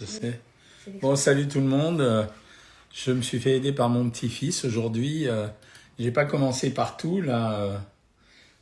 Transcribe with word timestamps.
Je 0.00 0.06
sais. 0.06 0.40
Bon, 1.02 1.14
salut 1.14 1.46
tout 1.46 1.60
le 1.60 1.66
monde. 1.66 2.26
Je 2.92 3.12
me 3.12 3.20
suis 3.22 3.38
fait 3.38 3.56
aider 3.56 3.72
par 3.72 3.88
mon 3.88 4.08
petit-fils 4.08 4.64
aujourd'hui. 4.64 5.28
Euh, 5.28 5.46
j'ai 5.98 6.10
pas 6.10 6.24
commencé 6.24 6.70
par 6.70 6.96
tout 6.96 7.20
là. 7.20 7.52
Euh, 7.60 7.76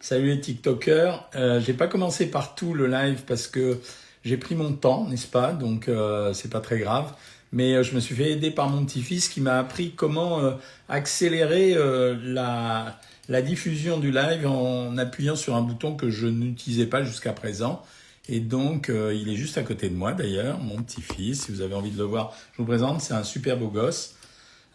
salut 0.01 0.29
les 0.29 0.41
TikTokers. 0.41 1.29
Euh, 1.37 1.61
j'ai 1.61 1.75
pas 1.75 1.87
commencé 1.87 2.31
par 2.31 2.55
tout 2.55 2.75
le 2.75 2.89
live 2.89 3.23
parce 3.27 3.47
que 3.47 3.79
j'ai 4.25 4.37
pris 4.37 4.57
mon 4.57 4.73
temps, 4.73 5.07
n'est-ce 5.09 5.29
pas? 5.29 5.53
Donc 5.53 5.89
c'est 6.35 6.51
pas 6.51 6.61
très 6.61 6.79
grave. 6.79 7.15
Mais 7.53 7.83
je 7.83 7.95
me 7.95 8.01
suis 8.01 8.15
fait 8.15 8.33
aider 8.33 8.51
par 8.51 8.69
mon 8.69 8.85
petit-fils 8.85 9.29
qui 9.29 9.41
m'a 9.41 9.59
appris 9.59 9.93
comment 9.93 10.41
accélérer 10.89 11.77
la, 12.25 12.99
la 13.29 13.43
diffusion 13.43 13.99
du 13.99 14.11
live 14.11 14.47
en 14.47 14.99
appuyant 14.99 15.37
sur 15.37 15.55
un 15.55 15.63
bouton 15.63 15.95
que 15.95 16.11
je 16.11 16.27
n'utilisais 16.27 16.87
pas 16.87 17.05
jusqu'à 17.05 17.33
présent. 17.33 17.83
Et 18.29 18.41
donc, 18.41 18.91
euh, 18.91 19.15
il 19.15 19.31
est 19.31 19.37
juste 19.37 19.57
à 19.57 19.63
côté 19.63 19.89
de 19.89 19.95
moi 19.95 20.13
d'ailleurs, 20.13 20.59
mon 20.59 20.83
petit-fils. 20.83 21.47
Si 21.47 21.53
vous 21.53 21.63
avez 21.63 21.75
envie 21.75 21.91
de 21.91 21.99
le 21.99 22.05
voir, 22.05 22.35
je 22.53 22.59
vous 22.59 22.67
présente. 22.67 23.01
C'est 23.01 23.15
un 23.15 23.25
super 23.25 23.57
beau 23.57 23.69
gosse. 23.69 24.17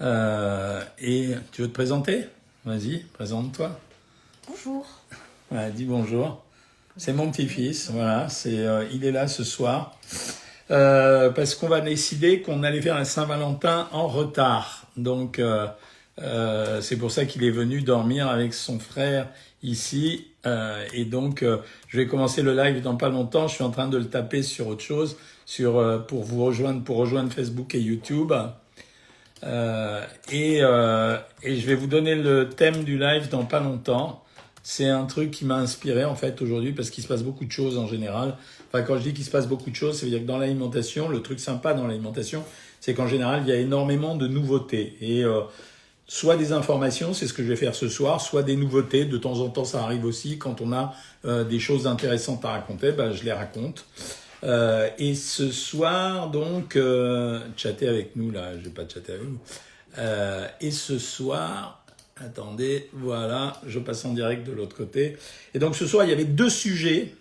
Euh, 0.01 0.83
et 0.99 1.29
tu 1.51 1.61
veux 1.61 1.67
te 1.67 1.73
présenter? 1.73 2.25
Vas-y, 2.65 2.99
présente-toi. 3.13 3.79
Bonjour. 4.47 4.87
dis 5.75 5.85
bonjour. 5.85 6.43
C'est 6.97 7.13
mon 7.13 7.29
petit-fils. 7.29 7.91
Voilà, 7.91 8.27
c'est, 8.27 8.57
euh, 8.57 8.87
il 8.91 9.05
est 9.05 9.11
là 9.11 9.27
ce 9.27 9.43
soir 9.43 9.99
parce 10.67 11.53
qu'on 11.53 11.67
va 11.67 11.81
décider 11.81 12.41
qu'on 12.41 12.63
allait 12.63 12.81
faire 12.81 12.95
un 12.95 13.03
Saint-Valentin 13.03 13.87
en 13.91 14.07
retard. 14.07 14.87
Donc, 14.97 15.39
c'est 16.17 16.97
pour 16.97 17.11
ça 17.11 17.25
qu'il 17.25 17.43
est 17.43 17.51
venu 17.51 17.81
dormir 17.81 18.27
avec 18.27 18.53
son 18.53 18.79
frère 18.79 19.27
ici. 19.63 20.27
Euh, 20.45 20.85
et 20.93 21.05
donc, 21.05 21.41
euh, 21.41 21.57
je 21.87 21.97
vais 21.97 22.05
commencer 22.05 22.41
le 22.41 22.53
live 22.53 22.81
dans 22.81 22.95
pas 22.95 23.09
longtemps. 23.09 23.47
Je 23.47 23.55
suis 23.55 23.63
en 23.63 23.71
train 23.71 23.87
de 23.87 23.97
le 23.97 24.05
taper 24.05 24.43
sur 24.43 24.67
autre 24.67 24.83
chose, 24.83 25.17
sur 25.45 25.77
euh, 25.77 25.97
pour 25.99 26.23
vous 26.23 26.43
rejoindre, 26.43 26.83
pour 26.83 26.97
rejoindre 26.97 27.31
Facebook 27.31 27.73
et 27.73 27.79
YouTube. 27.79 28.33
et, 30.31 30.57
et 30.57 31.55
je 31.55 31.67
vais 31.67 31.75
vous 31.75 31.87
donner 31.87 32.15
le 32.15 32.49
thème 32.49 32.83
du 32.83 32.97
live 32.97 33.29
dans 33.29 33.45
pas 33.45 33.59
longtemps. 33.59 34.23
C'est 34.65 34.87
un 34.87 35.03
truc 35.05 35.31
qui 35.31 35.43
m'a 35.43 35.57
inspiré 35.57 36.05
en 36.05 36.15
fait 36.15 36.41
aujourd'hui 36.41 36.71
parce 36.71 36.89
qu'il 36.89 37.03
se 37.03 37.09
passe 37.09 37.23
beaucoup 37.23 37.43
de 37.43 37.51
choses 37.51 37.77
en 37.77 37.85
général. 37.85 38.37
Enfin, 38.69 38.81
quand 38.83 38.97
je 38.97 39.03
dis 39.03 39.13
qu'il 39.13 39.25
se 39.25 39.31
passe 39.31 39.47
beaucoup 39.47 39.69
de 39.69 39.75
choses, 39.75 39.99
ça 39.99 40.05
veut 40.05 40.11
dire 40.11 40.21
que 40.21 40.25
dans 40.25 40.37
l'alimentation, 40.37 41.09
le 41.09 41.21
truc 41.21 41.41
sympa 41.41 41.73
dans 41.73 41.85
l'alimentation, 41.85 42.45
c'est 42.79 42.93
qu'en 42.93 43.07
général, 43.07 43.41
il 43.45 43.49
y 43.49 43.51
a 43.51 43.57
énormément 43.57 44.15
de 44.15 44.27
nouveautés. 44.27 44.95
Et 45.01 45.25
soit 46.13 46.37
des 46.37 46.51
informations, 46.51 47.15
c'est 47.15 47.25
ce 47.25 47.33
que 47.33 47.41
je 47.41 47.47
vais 47.47 47.55
faire 47.55 47.73
ce 47.73 47.89
soir, 47.89 48.21
soit 48.21 48.43
des 48.43 48.55
nouveautés. 48.55 49.05
De 49.05 49.17
temps 49.17 49.39
en 49.39 49.49
temps, 49.49 49.65
ça 49.65 49.81
arrive 49.81 50.05
aussi 50.05 50.37
quand 50.37 50.61
on 50.61 50.71
a 50.71 50.93
euh, 51.25 51.43
des 51.43 51.57
choses 51.57 51.87
intéressantes 51.87 52.45
à 52.45 52.51
raconter, 52.51 52.91
ben, 52.91 53.13
je 53.13 53.23
les 53.23 53.31
raconte. 53.31 53.83
Euh, 54.43 54.89
et 54.99 55.15
ce 55.15 55.49
soir, 55.49 56.29
donc, 56.29 56.75
euh, 56.75 57.39
chatter 57.57 57.87
avec 57.87 58.15
nous, 58.15 58.29
là, 58.29 58.55
je 58.59 58.65
vais 58.65 58.69
pas 58.69 58.83
chatter 58.87 59.13
avec 59.13 59.23
vous. 59.23 59.39
Euh, 59.97 60.47
et 60.61 60.69
ce 60.69 60.99
soir, 60.99 61.83
attendez, 62.17 62.91
voilà, 62.93 63.59
je 63.65 63.79
passe 63.79 64.05
en 64.05 64.13
direct 64.13 64.45
de 64.45 64.51
l'autre 64.51 64.75
côté. 64.75 65.17
Et 65.55 65.59
donc 65.59 65.75
ce 65.75 65.87
soir, 65.87 66.05
il 66.05 66.11
y 66.11 66.13
avait 66.13 66.25
deux 66.25 66.51
sujets. 66.51 67.15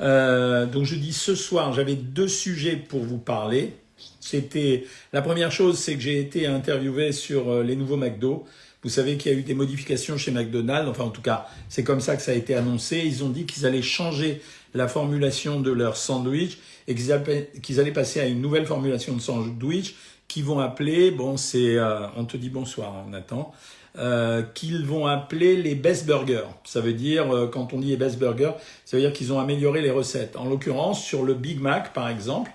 donc 0.00 0.84
je 0.86 0.96
dis 0.96 1.12
ce 1.12 1.36
soir, 1.36 1.72
j'avais 1.72 1.94
deux 1.94 2.26
sujets 2.26 2.74
pour 2.74 3.04
vous 3.04 3.18
parler. 3.18 3.76
C'était 4.20 4.84
la 5.12 5.20
première 5.20 5.52
chose, 5.52 5.78
c'est 5.78 5.94
que 5.94 6.00
j'ai 6.00 6.20
été 6.20 6.46
interviewé 6.46 7.12
sur 7.12 7.50
euh, 7.50 7.62
les 7.62 7.76
nouveaux 7.76 7.96
McDo. 7.96 8.44
Vous 8.82 8.88
savez 8.88 9.16
qu'il 9.16 9.30
y 9.32 9.34
a 9.34 9.38
eu 9.38 9.42
des 9.42 9.54
modifications 9.54 10.16
chez 10.16 10.30
McDonald's. 10.30 10.88
Enfin, 10.88 11.04
en 11.04 11.10
tout 11.10 11.22
cas, 11.22 11.46
c'est 11.68 11.84
comme 11.84 12.00
ça 12.00 12.16
que 12.16 12.22
ça 12.22 12.32
a 12.32 12.34
été 12.34 12.54
annoncé. 12.54 13.02
Ils 13.04 13.22
ont 13.24 13.28
dit 13.28 13.46
qu'ils 13.46 13.66
allaient 13.66 13.82
changer 13.82 14.40
la 14.74 14.88
formulation 14.88 15.60
de 15.60 15.70
leur 15.70 15.96
sandwich 15.96 16.58
et 16.88 16.94
qu'ils 16.94 17.12
allaient 17.12 17.92
passer 17.92 18.20
à 18.20 18.26
une 18.26 18.40
nouvelle 18.40 18.66
formulation 18.66 19.14
de 19.14 19.20
sandwich 19.20 19.94
qu'ils 20.28 20.44
vont 20.44 20.60
appeler, 20.60 21.10
bon, 21.10 21.36
c'est, 21.36 21.76
euh, 21.76 22.06
on 22.16 22.24
te 22.24 22.36
dit 22.36 22.48
bonsoir, 22.48 22.94
hein, 22.96 23.10
Nathan, 23.10 23.52
euh, 23.98 24.42
qu'ils 24.42 24.86
vont 24.86 25.06
appeler 25.06 25.56
les 25.56 25.74
best 25.74 26.06
burgers. 26.06 26.48
Ça 26.64 26.80
veut 26.80 26.94
dire, 26.94 27.50
quand 27.52 27.74
on 27.74 27.80
dit 27.80 27.88
les 27.88 27.96
best 27.96 28.18
burgers, 28.18 28.52
ça 28.84 28.96
veut 28.96 29.02
dire 29.02 29.12
qu'ils 29.12 29.32
ont 29.32 29.38
amélioré 29.38 29.82
les 29.82 29.90
recettes. 29.90 30.36
En 30.36 30.46
l'occurrence, 30.46 31.04
sur 31.04 31.22
le 31.24 31.34
Big 31.34 31.60
Mac, 31.60 31.92
par 31.92 32.08
exemple, 32.08 32.50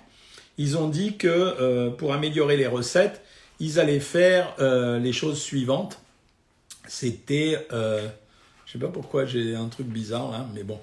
ils 0.58 0.78
ont 0.78 0.88
dit 0.88 1.18
que 1.18 1.28
euh, 1.28 1.90
pour 1.90 2.14
améliorer 2.14 2.58
les 2.58 2.68
recettes, 2.68 3.22
ils 3.60 3.80
allaient 3.80 4.00
faire 4.00 4.54
euh, 4.60 5.00
les 5.00 5.14
choses 5.14 5.42
suivantes. 5.42 6.00
C'était, 6.88 7.58
euh, 7.74 8.08
je 8.66 8.74
sais 8.74 8.80
pas 8.80 8.88
pourquoi 8.88 9.26
j'ai 9.26 9.56
un 9.56 9.68
truc 9.68 9.88
bizarre 9.88 10.32
là, 10.32 10.48
mais 10.54 10.64
bon, 10.64 10.80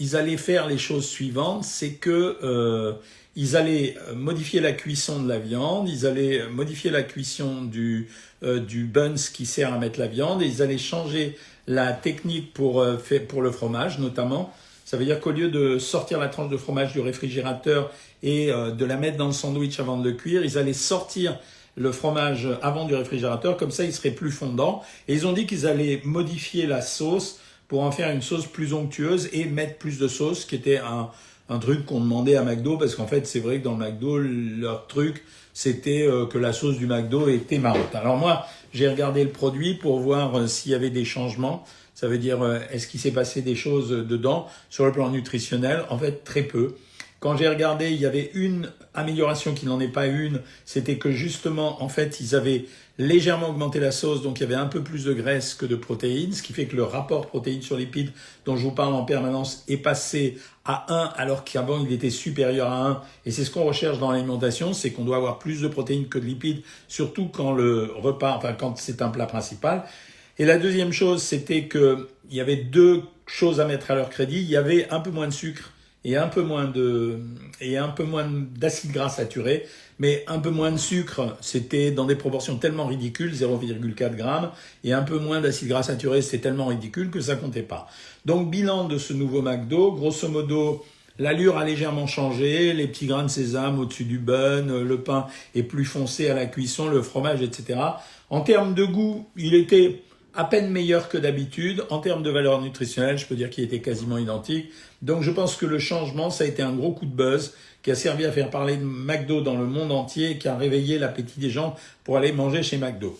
ils 0.00 0.16
allaient 0.16 0.36
faire 0.36 0.66
les 0.66 0.78
choses 0.78 1.06
suivantes, 1.06 1.64
c'est 1.64 1.92
que 1.92 2.38
euh, 2.42 2.92
ils 3.34 3.56
allaient 3.56 3.96
modifier 4.14 4.60
la 4.60 4.72
cuisson 4.72 5.22
de 5.22 5.28
la 5.28 5.38
viande, 5.38 5.88
ils 5.88 6.06
allaient 6.06 6.46
modifier 6.48 6.90
la 6.90 7.02
cuisson 7.02 7.62
du 7.62 8.08
du 8.42 8.84
buns 8.84 9.16
qui 9.32 9.46
sert 9.46 9.72
à 9.72 9.78
mettre 9.78 9.98
la 9.98 10.06
viande, 10.06 10.42
et 10.42 10.46
ils 10.46 10.62
allaient 10.62 10.78
changer 10.78 11.36
la 11.66 11.92
technique 11.92 12.52
pour 12.52 12.84
pour 13.28 13.42
le 13.42 13.50
fromage 13.50 13.98
notamment. 13.98 14.54
Ça 14.88 14.96
veut 14.96 15.04
dire 15.04 15.20
qu'au 15.20 15.32
lieu 15.32 15.50
de 15.50 15.78
sortir 15.78 16.18
la 16.18 16.28
tranche 16.28 16.48
de 16.48 16.56
fromage 16.56 16.94
du 16.94 17.00
réfrigérateur 17.00 17.90
et 18.22 18.50
euh, 18.50 18.70
de 18.70 18.86
la 18.86 18.96
mettre 18.96 19.18
dans 19.18 19.26
le 19.26 19.34
sandwich 19.34 19.78
avant 19.80 19.98
de 19.98 20.08
le 20.08 20.16
cuire, 20.16 20.42
ils 20.46 20.56
allaient 20.56 20.72
sortir 20.72 21.38
le 21.76 21.92
fromage 21.92 22.48
avant 22.62 22.86
du 22.86 22.94
réfrigérateur, 22.94 23.58
comme 23.58 23.70
ça 23.70 23.84
il 23.84 23.92
serait 23.92 24.12
plus 24.12 24.30
fondant. 24.30 24.82
Et 25.06 25.12
ils 25.12 25.26
ont 25.26 25.34
dit 25.34 25.44
qu'ils 25.44 25.66
allaient 25.66 26.00
modifier 26.04 26.66
la 26.66 26.80
sauce 26.80 27.38
pour 27.68 27.82
en 27.82 27.90
faire 27.90 28.10
une 28.10 28.22
sauce 28.22 28.46
plus 28.46 28.72
onctueuse 28.72 29.28
et 29.34 29.44
mettre 29.44 29.76
plus 29.76 29.98
de 29.98 30.08
sauce, 30.08 30.46
qui 30.46 30.54
était 30.54 30.78
un, 30.78 31.10
un 31.50 31.58
truc 31.58 31.84
qu'on 31.84 32.00
demandait 32.00 32.36
à 32.36 32.42
McDo, 32.42 32.78
parce 32.78 32.94
qu'en 32.94 33.06
fait 33.06 33.26
c'est 33.26 33.40
vrai 33.40 33.58
que 33.58 33.64
dans 33.64 33.76
le 33.76 33.84
McDo, 33.84 34.16
leur 34.16 34.86
truc, 34.86 35.22
c'était 35.52 36.06
euh, 36.06 36.24
que 36.24 36.38
la 36.38 36.54
sauce 36.54 36.78
du 36.78 36.86
McDo 36.86 37.28
était 37.28 37.58
marrotte. 37.58 37.94
Alors 37.94 38.16
moi, 38.16 38.46
j'ai 38.72 38.88
regardé 38.88 39.22
le 39.22 39.30
produit 39.30 39.74
pour 39.74 40.00
voir 40.00 40.34
euh, 40.34 40.46
s'il 40.46 40.72
y 40.72 40.74
avait 40.74 40.88
des 40.88 41.04
changements. 41.04 41.66
Ça 41.98 42.06
veut 42.06 42.18
dire, 42.18 42.42
euh, 42.42 42.60
est-ce 42.70 42.86
qu'il 42.86 43.00
s'est 43.00 43.10
passé 43.10 43.42
des 43.42 43.56
choses 43.56 43.90
dedans? 43.90 44.46
Sur 44.70 44.86
le 44.86 44.92
plan 44.92 45.10
nutritionnel 45.10 45.82
En 45.90 45.98
fait, 45.98 46.22
très 46.22 46.42
peu. 46.42 46.76
Quand 47.18 47.36
j'ai 47.36 47.48
regardé, 47.48 47.90
il 47.90 48.00
y 48.00 48.06
avait 48.06 48.30
une 48.34 48.70
amélioration 48.94 49.52
qui 49.52 49.66
n'en 49.66 49.80
est 49.80 49.88
pas 49.88 50.06
une, 50.06 50.40
c'était 50.64 50.96
que 50.96 51.10
justement, 51.10 51.82
en 51.82 51.88
fait, 51.88 52.20
ils 52.20 52.36
avaient 52.36 52.66
légèrement 52.98 53.48
augmenté 53.48 53.80
la 53.80 53.90
sauce, 53.90 54.22
donc 54.22 54.38
il 54.38 54.42
y 54.42 54.46
avait 54.46 54.54
un 54.54 54.66
peu 54.66 54.84
plus 54.84 55.06
de 55.06 55.12
graisse 55.12 55.54
que 55.54 55.66
de 55.66 55.74
protéines, 55.74 56.32
ce 56.32 56.44
qui 56.44 56.52
fait 56.52 56.66
que 56.66 56.76
le 56.76 56.84
rapport 56.84 57.26
protéines 57.26 57.62
sur 57.62 57.76
lipides 57.76 58.12
dont 58.44 58.56
je 58.56 58.62
vous 58.62 58.70
parle 58.70 58.94
en 58.94 59.04
permanence 59.04 59.64
est 59.66 59.78
passé 59.78 60.38
à 60.64 60.86
1 60.92 61.14
alors 61.16 61.42
qu'avant 61.42 61.84
il 61.84 61.92
était 61.92 62.10
supérieur 62.10 62.70
à 62.70 62.86
1. 62.86 63.02
Et 63.26 63.32
c'est 63.32 63.44
ce 63.44 63.50
qu'on 63.50 63.64
recherche 63.64 63.98
dans 63.98 64.12
l'alimentation, 64.12 64.72
c'est 64.72 64.92
qu'on 64.92 65.04
doit 65.04 65.16
avoir 65.16 65.40
plus 65.40 65.62
de 65.62 65.68
protéines 65.68 66.06
que 66.06 66.20
de 66.20 66.24
lipides, 66.24 66.62
surtout 66.86 67.26
quand 67.26 67.52
le 67.52 67.90
repas, 67.96 68.36
enfin 68.36 68.52
quand 68.52 68.78
c'est 68.78 69.02
un 69.02 69.08
plat 69.08 69.26
principal. 69.26 69.84
Et 70.38 70.44
la 70.44 70.58
deuxième 70.58 70.92
chose, 70.92 71.22
c'était 71.22 71.66
qu'il 71.68 72.06
y 72.30 72.40
avait 72.40 72.56
deux 72.56 73.02
choses 73.26 73.60
à 73.60 73.66
mettre 73.66 73.90
à 73.90 73.94
leur 73.94 74.08
crédit. 74.08 74.38
Il 74.38 74.48
y 74.48 74.56
avait 74.56 74.88
un 74.90 75.00
peu 75.00 75.10
moins 75.10 75.26
de 75.26 75.32
sucre 75.32 75.72
et 76.04 76.16
un 76.16 76.28
peu 76.28 76.42
moins 76.42 76.64
de 76.64 77.18
et 77.60 77.76
un 77.76 77.88
peu 77.88 78.04
moins 78.04 78.24
d'acide 78.24 78.92
gras 78.92 79.08
saturé, 79.08 79.66
mais 79.98 80.24
un 80.28 80.38
peu 80.38 80.50
moins 80.50 80.70
de 80.70 80.76
sucre, 80.76 81.36
c'était 81.40 81.90
dans 81.90 82.04
des 82.04 82.14
proportions 82.14 82.56
tellement 82.56 82.86
ridicules, 82.86 83.32
0,4 83.32 84.14
grammes, 84.14 84.52
et 84.84 84.92
un 84.92 85.02
peu 85.02 85.18
moins 85.18 85.40
d'acide 85.40 85.68
gras 85.68 85.82
saturé, 85.82 86.22
c'était 86.22 86.38
tellement 86.38 86.66
ridicule 86.66 87.10
que 87.10 87.20
ça 87.20 87.34
comptait 87.34 87.62
pas. 87.62 87.88
Donc 88.24 88.48
bilan 88.48 88.86
de 88.86 88.96
ce 88.96 89.12
nouveau 89.12 89.42
McDo, 89.42 89.92
grosso 89.92 90.28
modo, 90.28 90.84
L'allure 91.20 91.58
a 91.58 91.64
légèrement 91.64 92.06
changé, 92.06 92.72
les 92.72 92.86
petits 92.86 93.06
grains 93.06 93.24
de 93.24 93.28
sésame 93.28 93.80
au-dessus 93.80 94.04
du 94.04 94.18
bun, 94.18 94.84
le 94.84 95.00
pain 95.00 95.26
est 95.56 95.64
plus 95.64 95.84
foncé 95.84 96.30
à 96.30 96.34
la 96.34 96.46
cuisson, 96.46 96.88
le 96.88 97.02
fromage, 97.02 97.42
etc. 97.42 97.80
En 98.30 98.42
termes 98.42 98.72
de 98.72 98.84
goût, 98.84 99.26
il 99.36 99.54
était 99.54 100.00
à 100.38 100.44
peine 100.44 100.70
meilleur 100.70 101.08
que 101.08 101.18
d'habitude. 101.18 101.84
En 101.90 101.98
termes 101.98 102.22
de 102.22 102.30
valeur 102.30 102.62
nutritionnelle, 102.62 103.18
je 103.18 103.26
peux 103.26 103.34
dire 103.34 103.50
qu'il 103.50 103.64
était 103.64 103.80
quasiment 103.80 104.18
identique. 104.18 104.70
Donc 105.02 105.22
je 105.22 105.32
pense 105.32 105.56
que 105.56 105.66
le 105.66 105.80
changement, 105.80 106.30
ça 106.30 106.44
a 106.44 106.46
été 106.46 106.62
un 106.62 106.72
gros 106.72 106.92
coup 106.92 107.06
de 107.06 107.10
buzz 107.10 107.54
qui 107.82 107.90
a 107.90 107.96
servi 107.96 108.24
à 108.24 108.30
faire 108.30 108.48
parler 108.48 108.76
de 108.76 108.84
McDo 108.84 109.40
dans 109.40 109.56
le 109.56 109.66
monde 109.66 109.90
entier 109.90 110.30
et 110.30 110.38
qui 110.38 110.46
a 110.46 110.56
réveillé 110.56 111.00
l'appétit 111.00 111.40
des 111.40 111.50
gens 111.50 111.74
pour 112.04 112.16
aller 112.16 112.30
manger 112.30 112.62
chez 112.62 112.78
McDo. 112.78 113.18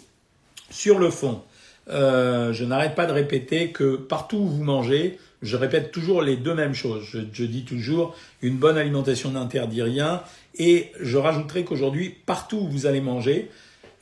Sur 0.70 1.00
le 1.00 1.10
fond, 1.10 1.42
euh, 1.90 2.52
je 2.52 2.64
n'arrête 2.64 2.94
pas 2.94 3.06
de 3.06 3.12
répéter 3.12 3.72
que 3.72 3.96
partout 3.96 4.36
où 4.36 4.48
vous 4.48 4.62
mangez, 4.62 5.18
je 5.42 5.56
répète 5.56 5.90
toujours 5.90 6.22
les 6.22 6.36
deux 6.36 6.54
mêmes 6.54 6.74
choses. 6.74 7.04
Je, 7.04 7.18
je 7.32 7.44
dis 7.44 7.64
toujours 7.64 8.14
une 8.42 8.58
bonne 8.58 8.78
alimentation 8.78 9.32
n'interdit 9.32 9.82
rien 9.82 10.22
et 10.54 10.92
je 11.00 11.18
rajouterai 11.18 11.64
qu'aujourd'hui, 11.64 12.14
partout 12.26 12.58
où 12.58 12.68
vous 12.68 12.86
allez 12.86 13.00
manger, 13.00 13.50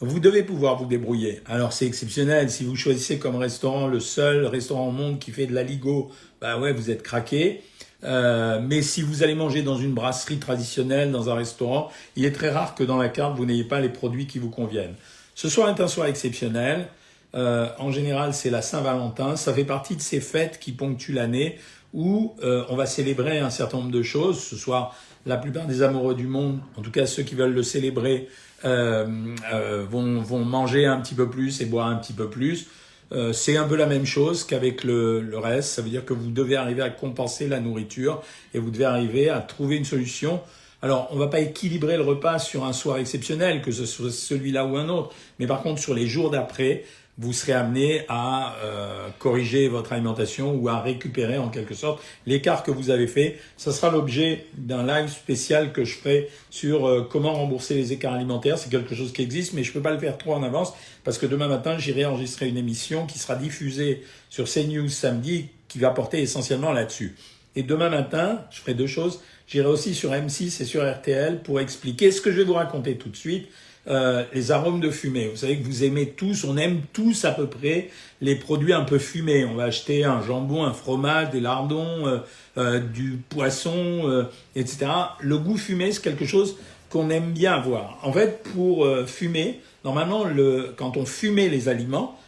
vous 0.00 0.20
devez 0.20 0.43
pouvoir 0.43 0.76
vous 0.76 0.87
débrouiller. 0.87 1.40
Alors 1.46 1.72
c'est 1.72 1.87
exceptionnel, 1.87 2.50
si 2.50 2.64
vous 2.64 2.76
choisissez 2.76 3.19
comme 3.19 3.37
restaurant 3.37 3.87
le 3.87 4.00
seul 4.00 4.46
restaurant 4.46 4.88
au 4.88 4.93
monde 4.93 5.19
qui 5.19 5.31
fait 5.31 5.46
de 5.46 5.54
la 5.54 5.62
ligo, 5.62 6.10
bah 6.40 6.58
ouais, 6.58 6.72
vous 6.72 6.90
êtes 6.90 7.02
craqué. 7.02 7.62
Euh, 8.04 8.60
mais 8.62 8.82
si 8.82 9.02
vous 9.02 9.22
allez 9.22 9.34
manger 9.34 9.62
dans 9.62 9.78
une 9.78 9.93
brasserie 9.93 10.38
traditionnelle, 10.38 11.10
dans 11.10 11.31
un 11.31 11.34
restaurant, 11.34 11.90
il 12.14 12.25
est 12.25 12.32
très 12.32 12.50
rare 12.50 12.75
que 12.75 12.84
dans 12.84 12.98
la 12.98 13.08
carte, 13.08 13.37
vous 13.37 13.46
n'ayez 13.46 13.64
pas 13.64 13.81
les 13.81 13.88
produits 13.88 14.26
qui 14.26 14.38
vous 14.38 14.50
conviennent. 14.50 14.94
Ce 15.34 15.48
soir 15.48 15.69
est 15.69 15.81
un 15.81 15.88
soir 15.88 16.06
exceptionnel. 16.06 16.88
Euh, 17.34 17.69
en 17.78 17.90
général, 17.90 18.34
c'est 18.34 18.50
la 18.50 18.62
Saint-Valentin. 18.62 19.37
Ça 19.37 19.52
fait 19.52 19.64
partie 19.64 19.96
de 19.96 20.00
ces 20.00 20.20
fêtes 20.20 20.58
qui 20.60 20.72
ponctuent 20.72 21.12
l'année 21.12 21.58
où 21.92 22.34
euh, 22.42 22.64
on 22.69 22.76
va 22.76 22.87
célébrer 22.87 23.38
un 23.38 23.50
certain 23.50 23.78
nombre 23.78 23.90
de 23.90 24.02
choses. 24.02 24.40
Ce 24.40 24.56
soir, 24.56 24.94
la 25.25 25.37
plupart 25.37 25.66
des 25.66 25.82
amoureux 25.82 26.14
du 26.14 26.26
monde, 26.26 26.60
en 26.76 26.82
tout 26.82 26.90
cas 26.90 27.06
ceux 27.06 27.22
qui 27.22 27.34
veulent 27.34 27.54
le 27.54 27.62
célébrer, 27.62 28.28
vont, 28.62 30.20
vont, 30.20 30.44
manger 30.44 30.86
un 30.86 31.00
petit 31.00 31.14
peu 31.14 31.28
plus 31.28 31.60
et 31.60 31.66
boire 31.66 31.88
un 31.88 31.96
petit 31.96 32.12
peu 32.12 32.28
plus. 32.28 32.68
Euh, 33.12 33.32
c'est 33.32 33.56
un 33.56 33.64
peu 33.64 33.76
la 33.76 33.86
même 33.86 34.04
chose 34.04 34.44
qu'avec 34.44 34.82
le, 34.82 35.20
le, 35.20 35.38
reste. 35.38 35.70
Ça 35.70 35.82
veut 35.82 35.90
dire 35.90 36.04
que 36.04 36.12
vous 36.12 36.30
devez 36.30 36.56
arriver 36.56 36.82
à 36.82 36.90
compenser 36.90 37.46
la 37.48 37.60
nourriture 37.60 38.22
et 38.52 38.58
vous 38.58 38.70
devez 38.70 38.84
arriver 38.84 39.28
à 39.28 39.40
trouver 39.40 39.76
une 39.76 39.84
solution. 39.84 40.40
Alors, 40.82 41.08
on 41.10 41.16
va 41.16 41.28
pas 41.28 41.40
équilibrer 41.40 41.96
le 41.96 42.02
repas 42.02 42.38
sur 42.38 42.64
un 42.64 42.72
soir 42.72 42.98
exceptionnel, 42.98 43.62
que 43.62 43.70
ce 43.70 43.86
soit 43.86 44.10
celui-là 44.10 44.66
ou 44.66 44.76
un 44.76 44.88
autre, 44.88 45.14
mais 45.38 45.46
par 45.46 45.62
contre, 45.62 45.80
sur 45.80 45.94
les 45.94 46.06
jours 46.06 46.30
d'après, 46.30 46.84
vous 47.18 47.32
serez 47.32 47.52
amené 47.52 48.02
à 48.08 48.56
euh, 48.62 49.08
corriger 49.18 49.68
votre 49.68 49.92
alimentation 49.92 50.54
ou 50.54 50.68
à 50.68 50.80
récupérer 50.80 51.38
en 51.38 51.48
quelque 51.48 51.74
sorte 51.74 52.02
l'écart 52.26 52.62
que 52.62 52.70
vous 52.70 52.90
avez 52.90 53.06
fait. 53.06 53.38
Ce 53.56 53.72
sera 53.72 53.90
l'objet 53.90 54.46
d'un 54.56 54.86
live 54.86 55.08
spécial 55.08 55.72
que 55.72 55.84
je 55.84 55.94
ferai 55.94 56.28
sur 56.50 56.86
euh, 56.86 57.08
comment 57.10 57.32
rembourser 57.32 57.74
les 57.74 57.92
écarts 57.92 58.12
alimentaires. 58.12 58.58
C'est 58.58 58.70
quelque 58.70 58.94
chose 58.94 59.12
qui 59.12 59.22
existe, 59.22 59.54
mais 59.54 59.64
je 59.64 59.70
ne 59.70 59.74
peux 59.74 59.82
pas 59.82 59.92
le 59.92 59.98
faire 59.98 60.18
trop 60.18 60.34
en 60.34 60.42
avance 60.42 60.74
parce 61.04 61.16
que 61.16 61.26
demain 61.26 61.48
matin, 61.48 61.78
j'irai 61.78 62.04
enregistrer 62.04 62.48
une 62.48 62.58
émission 62.58 63.06
qui 63.06 63.18
sera 63.18 63.36
diffusée 63.36 64.02
sur 64.28 64.46
CNews 64.46 64.88
samedi 64.88 65.48
qui 65.68 65.78
va 65.78 65.90
porter 65.90 66.20
essentiellement 66.20 66.72
là-dessus. 66.72 67.16
Et 67.54 67.62
demain 67.62 67.88
matin, 67.88 68.42
je 68.50 68.60
ferai 68.60 68.74
deux 68.74 68.86
choses. 68.86 69.20
J'irai 69.46 69.68
aussi 69.68 69.94
sur 69.94 70.10
M6 70.12 70.60
et 70.60 70.64
sur 70.66 70.86
RTL 70.86 71.42
pour 71.42 71.60
expliquer 71.60 72.10
ce 72.10 72.20
que 72.20 72.30
je 72.30 72.38
vais 72.38 72.44
vous 72.44 72.54
raconter 72.54 72.96
tout 72.98 73.08
de 73.08 73.16
suite 73.16 73.48
euh, 73.88 74.24
les 74.34 74.50
arômes 74.50 74.80
de 74.80 74.90
fumée. 74.90 75.28
Vous 75.28 75.36
savez 75.36 75.58
que 75.58 75.64
vous 75.64 75.84
aimez 75.84 76.08
tous, 76.08 76.42
on 76.42 76.56
aime 76.56 76.80
tous 76.92 77.24
à 77.24 77.30
peu 77.30 77.46
près 77.46 77.88
les 78.20 78.34
produits 78.34 78.72
un 78.72 78.82
peu 78.82 78.98
fumés. 78.98 79.44
On 79.44 79.54
va 79.54 79.64
acheter 79.64 80.02
un 80.02 80.20
jambon, 80.22 80.64
un 80.64 80.72
fromage, 80.72 81.30
des 81.30 81.38
lardons, 81.38 82.04
euh, 82.04 82.18
euh, 82.58 82.80
du 82.80 83.20
poisson, 83.28 84.26
etc. 84.56 84.86
Le 85.20 85.38
goût 85.38 85.56
fumé, 85.56 85.92
c'est 85.92 86.02
quelque 86.02 86.26
chose 86.26 86.56
qu'on 86.90 87.10
aime 87.10 87.30
bien 87.30 87.52
avoir. 87.52 87.98
En 88.02 88.12
fait, 88.12 88.42
pour 88.42 88.88
fumer, 89.06 89.60
normalement, 89.84 90.24
le, 90.24 90.74
quand 90.76 90.96
on 90.96 91.04
fumait 91.04 91.48
les 91.48 91.68
aliments, 91.68 92.18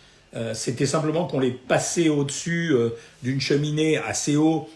c'était 0.53 0.87
simplement 0.87 1.27
qu'on 1.27 1.41
les 1.41 1.51
passait 1.51 2.09
au-dessus 2.09 2.73
d'une 3.23 3.41
cheminée 3.41 3.97
assez 3.97 4.37
haut 4.37 4.69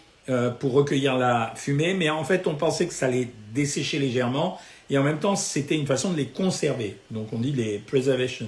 pour 0.61 0.73
recueillir 0.73 1.19
la 1.19 1.52
fumée, 1.56 1.94
mais 1.94 2.11
en 2.11 2.25
fait, 2.25 2.46
on 2.46 2.55
pensait 2.55 2.87
que 2.87 2.94
ça 2.94 3.06
allait 3.06 3.28
dessécher 3.55 3.99
légèrement 3.99 4.58
et 4.93 4.99
en 4.99 5.03
même 5.03 5.19
temps, 5.19 5.37
c'était 5.37 5.75
une 5.75 5.87
façon 5.87 6.12
de 6.12 6.19
les 6.19 6.27
conserver. 6.27 6.99
Donc 7.11 7.33
on 7.33 7.39
dit 7.39 7.53
les 7.53 7.79
preservation. 7.79 8.47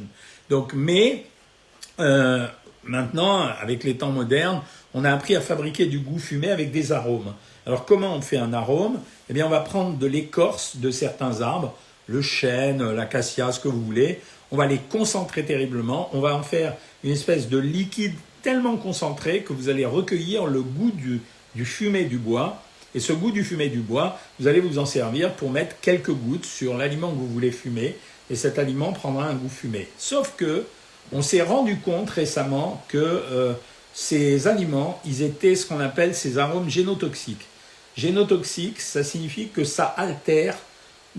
Donc, 0.50 0.74
mais 0.74 1.24
euh, 2.00 2.46
maintenant, 2.84 3.48
avec 3.62 3.82
les 3.82 3.96
temps 3.96 4.10
modernes, 4.10 4.60
on 4.92 5.06
a 5.06 5.12
appris 5.12 5.34
à 5.36 5.40
fabriquer 5.40 5.86
du 5.86 6.00
goût 6.00 6.18
fumé 6.18 6.50
avec 6.50 6.70
des 6.70 6.92
arômes. 6.92 7.32
Alors 7.64 7.86
comment 7.86 8.14
on 8.14 8.20
fait 8.20 8.36
un 8.36 8.52
arôme? 8.52 9.00
Eh 9.30 9.32
bien, 9.32 9.46
on 9.46 9.48
va 9.48 9.60
prendre 9.60 9.96
de 9.96 10.06
l'écorce 10.06 10.76
de 10.76 10.90
certains 10.90 11.40
arbres, 11.40 11.74
le 12.08 12.20
chêne, 12.20 12.90
l'acacia, 12.92 13.50
ce 13.50 13.58
que 13.58 13.68
vous 13.68 13.82
voulez. 13.82 14.20
On 14.52 14.58
va 14.58 14.66
les 14.66 14.78
concentrer 14.78 15.46
terriblement. 15.46 16.10
On 16.12 16.20
va 16.20 16.34
en 16.34 16.42
faire 16.42 16.76
une 17.04 17.12
espèce 17.12 17.48
de 17.48 17.56
liquide 17.56 18.14
tellement 18.42 18.76
concentré 18.76 19.40
que 19.40 19.54
vous 19.54 19.70
allez 19.70 19.86
recueillir 19.86 20.44
le 20.44 20.60
goût 20.60 20.90
du, 20.90 21.22
du 21.54 21.64
fumé 21.64 22.04
du 22.04 22.18
bois 22.18 22.62
et 22.94 23.00
ce 23.00 23.12
goût 23.12 23.30
du 23.30 23.44
fumé 23.44 23.68
du 23.68 23.80
bois, 23.80 24.18
vous 24.38 24.46
allez 24.46 24.60
vous 24.60 24.78
en 24.78 24.86
servir 24.86 25.34
pour 25.34 25.50
mettre 25.50 25.76
quelques 25.80 26.12
gouttes 26.12 26.46
sur 26.46 26.76
l'aliment 26.76 27.10
que 27.10 27.16
vous 27.16 27.28
voulez 27.28 27.50
fumer, 27.50 27.96
et 28.30 28.36
cet 28.36 28.58
aliment 28.58 28.92
prendra 28.92 29.26
un 29.26 29.34
goût 29.34 29.48
fumé. 29.48 29.88
Sauf 29.98 30.34
que 30.36 30.64
on 31.12 31.22
s'est 31.22 31.42
rendu 31.42 31.78
compte 31.78 32.10
récemment 32.10 32.82
que 32.88 32.98
euh, 32.98 33.52
ces 33.92 34.48
aliments, 34.48 35.00
ils 35.04 35.22
étaient 35.22 35.54
ce 35.54 35.66
qu'on 35.66 35.80
appelle 35.80 36.14
ces 36.14 36.38
arômes 36.38 36.70
génotoxiques. 36.70 37.46
Génotoxiques, 37.96 38.80
ça 38.80 39.04
signifie 39.04 39.48
que 39.48 39.64
ça 39.64 39.84
altère 39.84 40.56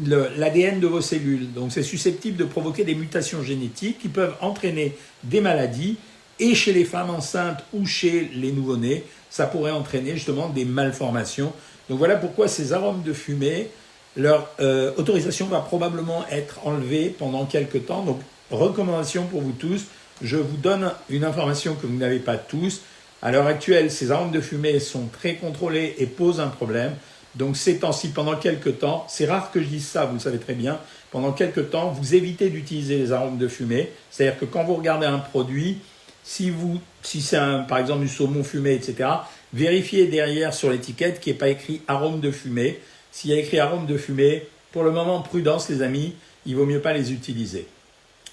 l'ADN 0.04 0.80
de 0.80 0.88
vos 0.88 1.02
cellules. 1.02 1.54
Donc 1.54 1.72
c'est 1.72 1.84
susceptible 1.84 2.36
de 2.36 2.44
provoquer 2.44 2.84
des 2.84 2.96
mutations 2.96 3.44
génétiques 3.44 4.00
qui 4.00 4.10
peuvent 4.10 4.36
entraîner 4.42 4.98
des 5.24 5.40
maladies 5.40 5.98
et 6.40 6.54
chez 6.54 6.74
les 6.74 6.84
femmes 6.84 7.12
enceintes 7.12 7.64
ou 7.74 7.86
chez 7.86 8.30
les 8.34 8.52
nouveau-nés, 8.52 9.06
ça 9.36 9.48
pourrait 9.48 9.72
entraîner 9.72 10.14
justement 10.14 10.48
des 10.48 10.64
malformations. 10.64 11.52
Donc 11.90 11.98
voilà 11.98 12.16
pourquoi 12.16 12.48
ces 12.48 12.72
arômes 12.72 13.04
de 13.04 13.12
fumée, 13.12 13.70
leur 14.16 14.48
euh, 14.62 14.94
autorisation 14.96 15.48
va 15.48 15.60
probablement 15.60 16.24
être 16.32 16.66
enlevée 16.66 17.10
pendant 17.10 17.44
quelques 17.44 17.86
temps. 17.86 18.04
Donc 18.04 18.22
recommandation 18.50 19.26
pour 19.26 19.42
vous 19.42 19.52
tous, 19.52 19.88
je 20.22 20.38
vous 20.38 20.56
donne 20.56 20.90
une 21.10 21.26
information 21.26 21.76
que 21.76 21.86
vous 21.86 21.98
n'avez 21.98 22.20
pas 22.20 22.38
tous. 22.38 22.80
À 23.22 23.34
l'heure 23.34 23.48
actuelle, 23.48 23.92
ces 23.92 24.10
arômes 24.10 24.32
de 24.32 24.40
fumée 24.40 24.80
sont 24.80 25.08
très 25.08 25.36
contrôlés 25.36 25.96
et 25.98 26.06
posent 26.06 26.40
un 26.40 26.48
problème. 26.48 26.94
Donc 27.36 27.58
ces 27.58 27.80
temps-ci, 27.80 28.12
pendant 28.12 28.38
quelques 28.38 28.80
temps, 28.80 29.06
c'est 29.10 29.26
rare 29.26 29.52
que 29.52 29.62
je 29.62 29.68
dise 29.68 29.86
ça, 29.86 30.06
vous 30.06 30.14
le 30.14 30.22
savez 30.22 30.38
très 30.38 30.54
bien, 30.54 30.80
pendant 31.12 31.34
quelques 31.34 31.72
temps, 31.72 31.90
vous 31.90 32.16
évitez 32.16 32.50
d'utiliser 32.50 32.98
les 33.00 33.12
arômes 33.12 33.38
de 33.38 33.50
fumée. 33.50 33.92
C'est-à-dire 34.12 34.40
que 34.40 34.46
quand 34.46 34.64
vous 34.64 34.76
regardez 34.76 35.08
un 35.08 35.20
produit, 35.20 35.80
si, 36.26 36.50
vous, 36.50 36.82
si 37.04 37.22
c'est 37.22 37.38
par 37.70 37.78
exemple 37.78 38.02
du 38.02 38.10
saumon 38.10 38.44
fumé, 38.44 38.74
etc., 38.74 39.10
vérifiez 39.54 40.08
derrière 40.08 40.54
sur 40.54 40.72
l'étiquette 40.72 41.20
qu'il 41.22 41.34
n'y 41.34 41.40
pas 41.40 41.50
écrit 41.50 41.82
arôme 41.88 42.20
de 42.20 42.32
fumée. 42.32 42.80
S'il 43.12 43.30
y 43.30 43.34
a 43.34 43.38
écrit 43.38 43.60
arôme 43.60 43.86
de 43.86 43.98
fumée, 43.98 44.48
pour 44.74 44.84
le 44.84 44.92
moment, 44.92 45.22
prudence 45.22 45.70
les 45.70 45.84
amis, 45.84 46.16
il 46.46 46.56
vaut 46.56 46.66
mieux 46.66 46.82
pas 46.82 46.94
les 46.94 47.14
utiliser. 47.14 47.68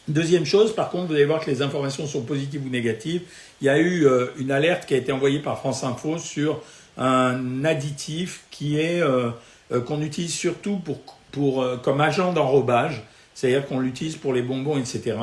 Deuxième 0.09 0.47
chose, 0.47 0.75
par 0.75 0.91
contre, 0.91 1.09
vous 1.09 1.15
allez 1.15 1.27
voir 1.27 1.44
que 1.44 1.50
les 1.50 1.62
informations 1.62 2.06
sont 2.06 2.23
positives 2.23 2.65
ou 2.67 2.71
négatives. 2.71 3.23
Il 3.61 3.67
y 3.67 3.71
a 3.71 3.79
eu 3.79 4.06
euh, 4.06 4.29
une 4.38 4.50
alerte 4.50 4.87
qui 4.87 4.95
a 4.95 4.97
été 4.97 5.12
envoyée 5.12 5.38
par 5.38 5.59
France 5.59 5.85
Info 5.85 6.19
sur 6.19 6.61
un 6.97 7.65
additif 7.65 8.45
qui 8.50 8.81
est 8.81 9.00
euh, 9.00 9.31
euh, 9.71 9.81
qu'on 9.81 10.03
utilise 10.03 10.35
surtout 10.35 10.77
pour, 10.79 10.99
pour 11.31 11.65
comme 11.83 12.00
agent 12.00 12.33
d'enrobage, 12.33 13.05
c'est-à-dire 13.35 13.67
qu'on 13.67 13.79
l'utilise 13.79 14.17
pour 14.17 14.33
les 14.33 14.43
bonbons, 14.43 14.79
etc. 14.79 15.15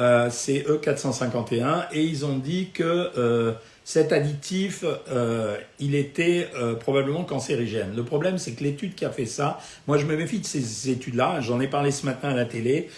Euh, 0.00 0.28
c'est 0.30 0.66
E451 0.68 1.86
et 1.92 2.02
ils 2.02 2.24
ont 2.24 2.36
dit 2.36 2.70
que 2.74 3.10
euh, 3.16 3.52
cet 3.84 4.12
additif, 4.12 4.84
euh, 5.10 5.56
il 5.78 5.94
était 5.94 6.48
probablement 6.80 7.22
cancérigène. 7.22 7.94
Le 7.94 8.02
problème, 8.02 8.38
c'est 8.38 8.52
que 8.52 8.64
l'étude 8.64 8.94
qui 8.94 9.04
a 9.04 9.10
fait 9.10 9.26
ça, 9.26 9.60
moi 9.86 9.98
je 9.98 10.06
me 10.06 10.16
méfie 10.16 10.38
de 10.38 10.46
ces 10.46 10.90
études-là, 10.90 11.40
j'en 11.42 11.60
ai 11.60 11.68
parlé 11.68 11.90
ce 11.90 12.06
matin 12.06 12.30
à 12.30 12.34
la 12.34 12.46
télé, 12.46 12.88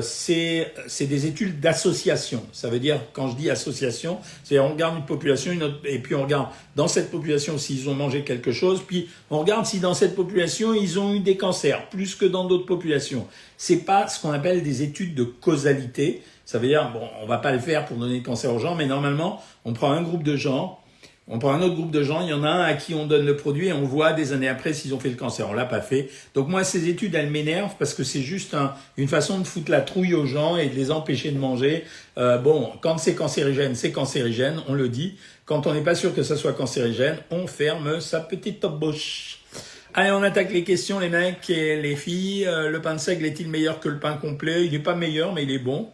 c'est 0.00 0.72
des 1.00 1.26
études 1.26 1.60
d'association. 1.60 2.42
Ça 2.52 2.70
veut 2.70 2.78
dire, 2.78 3.00
quand 3.12 3.28
je 3.28 3.36
dis 3.36 3.50
association, 3.50 4.18
c'est 4.42 4.58
on 4.58 4.70
regarde 4.70 4.96
une 4.96 5.04
population 5.04 5.52
une 5.52 5.62
autre, 5.62 5.80
et 5.84 5.98
puis 5.98 6.14
on 6.14 6.22
regarde 6.22 6.48
dans 6.74 6.88
cette 6.88 7.10
population 7.10 7.58
s'ils 7.58 7.90
ont 7.90 7.94
mangé 7.94 8.22
quelque 8.22 8.50
chose, 8.50 8.82
puis 8.86 9.10
on 9.28 9.40
regarde 9.40 9.66
si 9.66 9.78
dans 9.78 9.94
cette 9.94 10.14
population 10.14 10.72
ils 10.72 10.98
ont 10.98 11.14
eu 11.14 11.20
des 11.20 11.36
cancers, 11.36 11.86
plus 11.90 12.14
que 12.14 12.24
dans 12.24 12.46
d'autres 12.46 12.66
populations. 12.66 13.26
C'est 13.58 13.84
pas 13.84 14.08
ce 14.08 14.22
qu'on 14.22 14.32
appelle 14.32 14.62
des 14.62 14.82
études 14.82 15.14
de 15.14 15.24
causalité, 15.24 16.22
ça 16.50 16.58
veut 16.58 16.66
dire, 16.66 16.90
bon, 16.92 17.08
on 17.22 17.26
va 17.26 17.38
pas 17.38 17.52
le 17.52 17.60
faire 17.60 17.84
pour 17.84 17.96
donner 17.96 18.16
le 18.16 18.24
cancer 18.24 18.52
aux 18.52 18.58
gens, 18.58 18.74
mais 18.74 18.86
normalement, 18.86 19.40
on 19.64 19.72
prend 19.72 19.92
un 19.92 20.02
groupe 20.02 20.24
de 20.24 20.34
gens, 20.34 20.80
on 21.28 21.38
prend 21.38 21.52
un 21.52 21.62
autre 21.62 21.76
groupe 21.76 21.92
de 21.92 22.02
gens, 22.02 22.22
il 22.22 22.28
y 22.28 22.32
en 22.32 22.42
a 22.42 22.48
un 22.48 22.62
à 22.62 22.74
qui 22.74 22.92
on 22.92 23.06
donne 23.06 23.24
le 23.24 23.36
produit 23.36 23.68
et 23.68 23.72
on 23.72 23.84
voit 23.84 24.14
des 24.14 24.32
années 24.32 24.48
après 24.48 24.72
s'ils 24.72 24.92
ont 24.92 24.98
fait 24.98 25.10
le 25.10 25.14
cancer. 25.14 25.48
On 25.48 25.52
l'a 25.52 25.64
pas 25.64 25.80
fait. 25.80 26.10
Donc 26.34 26.48
moi, 26.48 26.64
ces 26.64 26.88
études, 26.88 27.14
elles 27.14 27.30
m'énervent 27.30 27.76
parce 27.78 27.94
que 27.94 28.02
c'est 28.02 28.22
juste 28.22 28.56
une 28.96 29.06
façon 29.06 29.38
de 29.38 29.46
foutre 29.46 29.70
la 29.70 29.80
trouille 29.80 30.12
aux 30.12 30.26
gens 30.26 30.56
et 30.56 30.66
de 30.66 30.74
les 30.74 30.90
empêcher 30.90 31.30
de 31.30 31.38
manger. 31.38 31.84
Euh, 32.18 32.36
bon, 32.36 32.72
quand 32.80 32.98
c'est 32.98 33.14
cancérigène, 33.14 33.76
c'est 33.76 33.92
cancérigène, 33.92 34.60
on 34.66 34.74
le 34.74 34.88
dit. 34.88 35.18
Quand 35.44 35.68
on 35.68 35.72
n'est 35.72 35.84
pas 35.84 35.94
sûr 35.94 36.12
que 36.16 36.24
ça 36.24 36.34
soit 36.34 36.54
cancérigène, 36.54 37.18
on 37.30 37.46
ferme 37.46 38.00
sa 38.00 38.18
petite 38.18 38.66
bouche. 38.66 39.38
Allez, 39.94 40.10
on 40.10 40.24
attaque 40.24 40.52
les 40.52 40.64
questions, 40.64 40.98
les 40.98 41.10
mecs 41.10 41.48
et 41.48 41.80
les 41.80 41.94
filles. 41.94 42.44
Euh, 42.48 42.70
le 42.70 42.80
pain 42.80 42.94
de 42.94 42.98
seigle 42.98 43.24
est-il 43.24 43.48
meilleur 43.48 43.78
que 43.78 43.88
le 43.88 44.00
pain 44.00 44.14
complet? 44.14 44.66
Il 44.66 44.72
n'est 44.72 44.80
pas 44.80 44.96
meilleur, 44.96 45.32
mais 45.32 45.44
il 45.44 45.52
est 45.52 45.60
bon. 45.60 45.90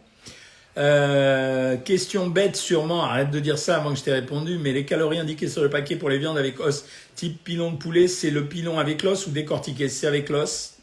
Euh, 0.77 1.75
question 1.77 2.27
bête 2.27 2.55
sûrement, 2.55 3.03
arrête 3.03 3.31
de 3.31 3.39
dire 3.39 3.57
ça 3.57 3.77
avant 3.77 3.93
que 3.93 3.97
je 3.97 4.03
t'ai 4.03 4.13
répondu, 4.13 4.59
mais 4.59 4.73
les 4.73 4.85
calories 4.85 5.17
indiquées 5.17 5.47
sur 5.47 5.63
le 5.63 5.71
paquet 5.71 5.95
pour 5.95 6.09
les 6.09 6.19
viandes 6.19 6.37
avec 6.37 6.59
os 6.59 6.85
type 7.15 7.43
pilon 7.43 7.71
de 7.71 7.77
poulet, 7.77 8.07
c'est 8.07 8.29
le 8.29 8.45
pilon 8.45 8.77
avec 8.77 9.01
l'os 9.01 9.25
ou 9.25 9.31
décortiqué? 9.31 9.89
C'est 9.89 10.05
avec 10.05 10.29
l'os. 10.29 10.75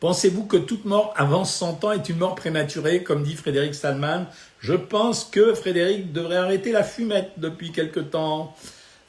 Pensez-vous 0.00 0.44
que 0.46 0.56
toute 0.56 0.86
mort 0.86 1.14
avant 1.16 1.44
100 1.44 1.84
ans 1.84 1.92
est 1.92 2.08
une 2.08 2.16
mort 2.16 2.34
prématurée, 2.34 3.04
comme 3.04 3.22
dit 3.22 3.36
Frédéric 3.36 3.74
Stallman 3.74 4.26
Je 4.58 4.72
pense 4.72 5.24
que 5.24 5.54
Frédéric 5.54 6.12
devrait 6.12 6.38
arrêter 6.38 6.72
la 6.72 6.82
fumette 6.82 7.32
depuis 7.36 7.70
quelque 7.70 8.00
temps. 8.00 8.56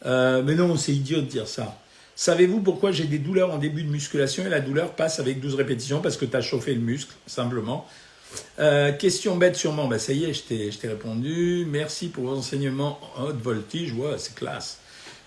Euh, 0.06 0.44
mais 0.46 0.54
non, 0.54 0.76
c'est 0.76 0.92
idiot 0.92 1.22
de 1.22 1.28
dire 1.28 1.48
ça. 1.48 1.78
Savez-vous 2.16 2.60
pourquoi 2.60 2.92
j'ai 2.92 3.06
des 3.06 3.20
douleurs 3.20 3.52
en 3.52 3.58
début 3.58 3.84
de 3.84 3.90
musculation 3.90 4.46
et 4.46 4.50
la 4.50 4.60
douleur 4.60 4.92
passe 4.92 5.20
avec 5.20 5.40
12 5.40 5.56
répétitions? 5.56 6.02
Parce 6.02 6.18
que 6.18 6.26
tu 6.26 6.36
as 6.36 6.42
chauffé 6.42 6.76
le 6.76 6.82
muscle, 6.82 7.16
simplement. 7.26 7.88
Euh, 8.60 8.92
question 8.92 9.38
bête 9.38 9.56
sûrement, 9.56 9.88
bah 9.88 10.00
ça 10.00 10.14
y 10.14 10.26
est, 10.26 10.34
je 10.34 10.44
t'ai 10.78 10.88
répondu. 10.88 11.66
Merci 11.70 12.10
pour 12.10 12.26
vos 12.26 12.38
enseignements 12.38 13.00
en 13.18 13.26
haute 13.26 13.42
voltige, 13.42 13.94
ouais, 13.94 14.16
c'est 14.18 14.36
classe. 14.36 14.80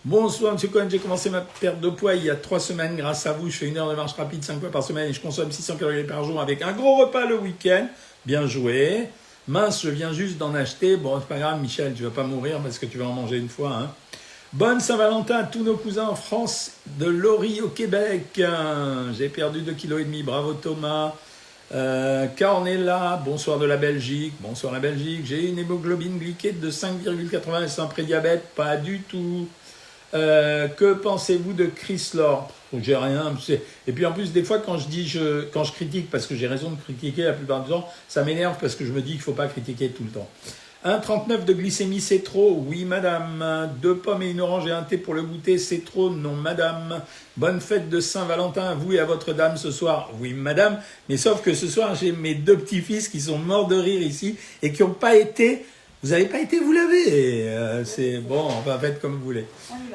Bonsoir 0.05 0.53
Monsieur 0.53 0.69
Cohen, 0.69 0.87
j'ai 0.91 0.99
commencé 0.99 1.31
ma 1.31 1.41
perte 1.41 1.81
de 1.81 1.89
poids 1.89 2.15
il 2.15 2.25
y 2.25 2.31
a 2.31 2.37
trois 2.37 2.61
semaines 2.61 2.95
grâce 2.95 3.27
à 3.27 3.33
vous. 3.33 3.49
Je 3.49 3.57
fais 3.57 3.69
une 3.69 3.79
heure 3.79 3.89
de 3.89 3.97
marche 3.97 4.13
rapide 4.13 4.45
cinq 4.45 4.61
fois 4.61 4.71
par 4.71 4.83
semaine 4.83 5.09
et 5.09 5.13
je 5.15 5.21
consomme 5.21 5.51
600 5.51 5.77
calories 5.77 6.05
par 6.05 6.23
jour 6.25 6.41
avec 6.43 6.61
un 6.61 6.73
gros 6.73 6.99
repas 6.99 7.25
le 7.25 7.39
week-end. 7.39 7.89
Bien 8.27 8.47
joué. 8.47 9.09
Mince, 9.49 9.83
je 9.83 9.89
viens 9.89 10.13
juste 10.13 10.37
d'en 10.37 10.55
acheter. 10.55 10.99
Bon, 10.99 11.19
c'est 11.19 11.27
pas 11.27 11.39
grave, 11.39 11.59
Michel, 11.61 11.95
tu 11.95 12.03
vas 12.03 12.11
pas 12.11 12.25
mourir 12.25 12.61
parce 12.61 12.79
que 12.79 12.85
tu 12.85 12.99
vas 12.99 13.07
en 13.07 13.13
manger 13.13 13.39
une 13.39 13.49
fois. 13.49 13.75
Hein. 13.75 13.91
Bonne 14.53 14.79
Saint-Valentin 14.79 15.37
à 15.39 15.43
tous 15.45 15.65
nos 15.65 15.77
cousins 15.77 16.07
en 16.07 16.15
France, 16.15 16.73
de 16.99 17.07
Laurie 17.07 17.61
au 17.63 17.69
Québec. 17.69 18.41
J'ai 19.17 19.29
perdu 19.31 19.63
2,5 19.63 19.75
kg, 19.75 20.25
bravo 20.25 20.53
Thomas. 20.53 21.15
Euh, 21.75 22.29
Cornella, 22.39 23.21
bonsoir 23.25 23.59
de 23.59 23.67
la 23.67 23.77
Belgique. 23.77 24.35
Bonsoir 24.39 24.73
la 24.73 24.79
Belgique. 24.79 25.23
J'ai 25.25 25.49
une 25.49 25.59
hémoglobine 25.59 26.19
glyquée 26.19 26.53
de 26.53 26.71
5,80 26.71 27.67
sans 27.67 27.89
prédiabète, 27.89 28.47
pas 28.55 28.77
du 28.77 29.01
tout. 29.01 29.49
Euh, 30.15 30.69
que 30.69 30.95
pensez-vous 30.95 31.53
de 31.53 31.67
Chris 31.67 32.11
Lord 32.15 32.53
J'ai 32.81 32.95
rien. 32.95 33.35
Et 33.89 33.93
puis 33.93 34.07
en 34.07 34.13
plus, 34.13 34.31
des 34.31 34.45
fois, 34.45 34.61
quand 34.61 34.79
je 34.79 34.87
dis, 34.87 35.09
je, 35.09 35.47
quand 35.47 35.65
je 35.65 35.73
critique, 35.73 36.09
parce 36.11 36.27
que 36.27 36.37
j'ai 36.37 36.47
raison 36.47 36.71
de 36.71 36.81
critiquer 36.81 37.25
la 37.25 37.33
plupart 37.33 37.65
du 37.65 37.71
temps, 37.71 37.89
ça 38.07 38.23
m'énerve 38.23 38.57
parce 38.61 38.77
que 38.77 38.85
je 38.85 38.93
me 38.93 39.03
dis 39.03 39.11
qu'il 39.11 39.19
ne 39.19 39.25
faut 39.25 39.33
pas 39.33 39.49
critiquer 39.49 39.89
tout 39.89 40.05
le 40.05 40.11
temps. 40.11 40.29
1,39 40.85 41.47
de 41.47 41.55
glycémie, 41.55 42.01
c'est 42.03 42.23
trop 42.23 42.63
Oui, 42.69 42.85
madame. 42.85 43.71
Deux 43.81 43.97
pommes 43.97 44.23
et 44.23 44.31
une 44.31 44.41
orange 44.43 44.67
et 44.67 44.71
un 44.71 44.83
thé 44.83 44.99
pour 44.99 45.15
le 45.15 45.23
goûter, 45.23 45.57
c'est 45.57 45.83
trop 45.83 46.11
Non, 46.11 46.35
madame. 46.35 47.01
Bonne 47.39 47.61
fête 47.63 47.89
de 47.89 48.01
Saint-Valentin 48.01 48.65
à 48.65 48.75
vous 48.75 48.93
et 48.93 48.99
à 48.99 49.07
votre 49.07 49.33
dame 49.33 49.57
ce 49.57 49.71
soir. 49.71 50.11
Oui, 50.21 50.35
madame. 50.35 50.79
Mais 51.09 51.17
sauf 51.17 51.41
que 51.41 51.55
ce 51.55 51.69
soir, 51.69 51.95
j'ai 51.95 52.13
mes 52.13 52.35
deux 52.35 52.59
petits-fils 52.59 53.09
qui 53.09 53.23
sont 53.23 53.39
morts 53.39 53.67
de 53.67 53.77
rire 53.77 54.03
ici 54.03 54.37
et 54.61 54.73
qui 54.73 54.83
n'ont 54.83 54.91
pas 54.91 55.17
été 55.17 55.65
vous 56.03 56.11
n'avez 56.11 56.27
pas 56.27 56.39
été 56.39 56.59
vous 56.59 56.73
laver. 56.73 57.49
Euh, 57.49 57.83
c'est 57.87 58.19
bon, 58.19 58.43
enfin 58.43 58.79
faites 58.79 59.01
comme 59.01 59.15
vous 59.15 59.25
voulez. 59.25 59.47